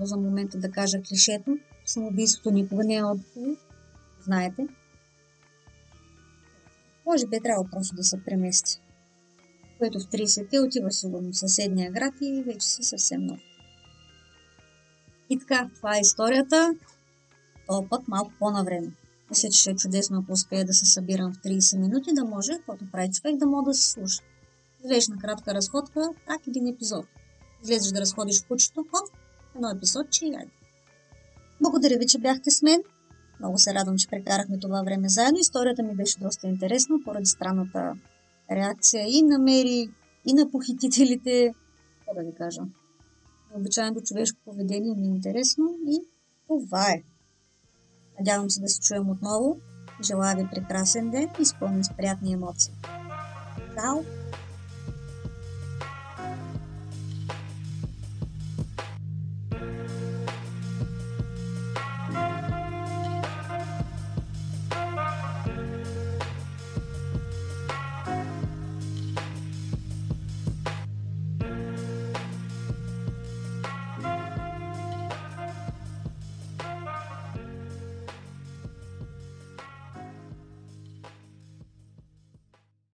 За 0.00 0.16
момента 0.16 0.58
да 0.58 0.70
кажа 0.70 1.02
клишето, 1.02 1.58
самоубийството 1.86 2.50
никога 2.50 2.84
не 2.84 2.94
е 2.94 3.04
отговор, 3.04 3.56
знаете. 4.20 4.66
Може 7.06 7.26
би 7.26 7.36
е 7.36 7.40
трябвало 7.40 7.68
просто 7.72 7.96
да 7.96 8.04
се 8.04 8.24
премести. 8.24 8.80
Което 9.78 10.00
в 10.00 10.02
30-те 10.02 10.60
отива 10.60 10.90
сигурно 10.90 11.32
в 11.32 11.38
съседния 11.38 11.90
град 11.90 12.14
и 12.20 12.42
вече 12.42 12.66
си 12.66 12.82
съвсем 12.82 13.26
нов. 13.26 13.51
И 15.30 15.38
така, 15.38 15.70
това 15.76 15.96
е 15.96 16.00
историята. 16.00 16.74
Този 17.68 17.88
път 17.88 18.08
малко 18.08 18.32
по-навреме. 18.38 18.92
Мисля, 19.30 19.48
че 19.48 19.60
ще 19.60 19.70
е 19.70 19.76
чудесно, 19.76 20.18
ако 20.18 20.32
успея 20.32 20.64
да 20.64 20.74
се 20.74 20.86
събирам 20.86 21.32
в 21.32 21.36
30 21.36 21.78
минути, 21.78 22.12
да 22.12 22.24
може, 22.24 22.52
каквото 22.52 22.90
прави 22.92 23.12
човек, 23.12 23.36
да 23.36 23.46
мога 23.46 23.70
да 23.70 23.74
се 23.74 23.90
слуша. 23.90 24.22
Излезеш 24.84 25.08
на 25.08 25.18
кратка 25.18 25.54
разходка, 25.54 26.10
так 26.26 26.46
един 26.46 26.66
епизод. 26.66 27.06
Излезеш 27.62 27.92
да 27.92 28.00
разходиш 28.00 28.42
кучето, 28.48 28.80
хоп, 28.80 29.08
едно 29.54 29.70
епизод, 29.70 30.10
че 30.10 30.26
и 30.26 30.34
айде. 30.34 30.50
Благодаря 31.60 31.98
ви, 31.98 32.06
че 32.06 32.18
бяхте 32.18 32.50
с 32.50 32.62
мен. 32.62 32.82
Много 33.40 33.58
се 33.58 33.74
радвам, 33.74 33.98
че 33.98 34.08
прекарахме 34.08 34.58
това 34.58 34.82
време 34.82 35.08
заедно. 35.08 35.38
Историята 35.38 35.82
ми 35.82 35.94
беше 35.94 36.18
доста 36.18 36.46
интересна, 36.46 36.96
поради 37.04 37.26
странната 37.26 37.94
реакция 38.50 39.06
и 39.08 39.22
на 39.22 39.38
Мери, 39.38 39.90
и 40.26 40.34
на 40.34 40.50
похитителите. 40.50 41.54
Какво 41.98 42.14
да 42.14 42.26
ви 42.26 42.34
кажа? 42.34 42.60
Обичайното 43.54 44.00
човешко 44.06 44.38
поведение 44.44 44.94
ми 44.96 45.06
е 45.06 45.10
интересно 45.10 45.64
и 45.86 45.98
това 46.46 46.90
е. 46.90 47.02
Надявам 48.18 48.50
се 48.50 48.60
да 48.60 48.68
се 48.68 48.80
чуем 48.80 49.10
отново. 49.10 49.56
Желая 50.02 50.36
ви 50.36 50.48
прекрасен 50.50 51.10
ден, 51.10 51.28
изпълнен 51.40 51.84
с 51.84 51.96
приятни 51.96 52.32
емоции. 52.32 52.72
Чао! 53.74 54.21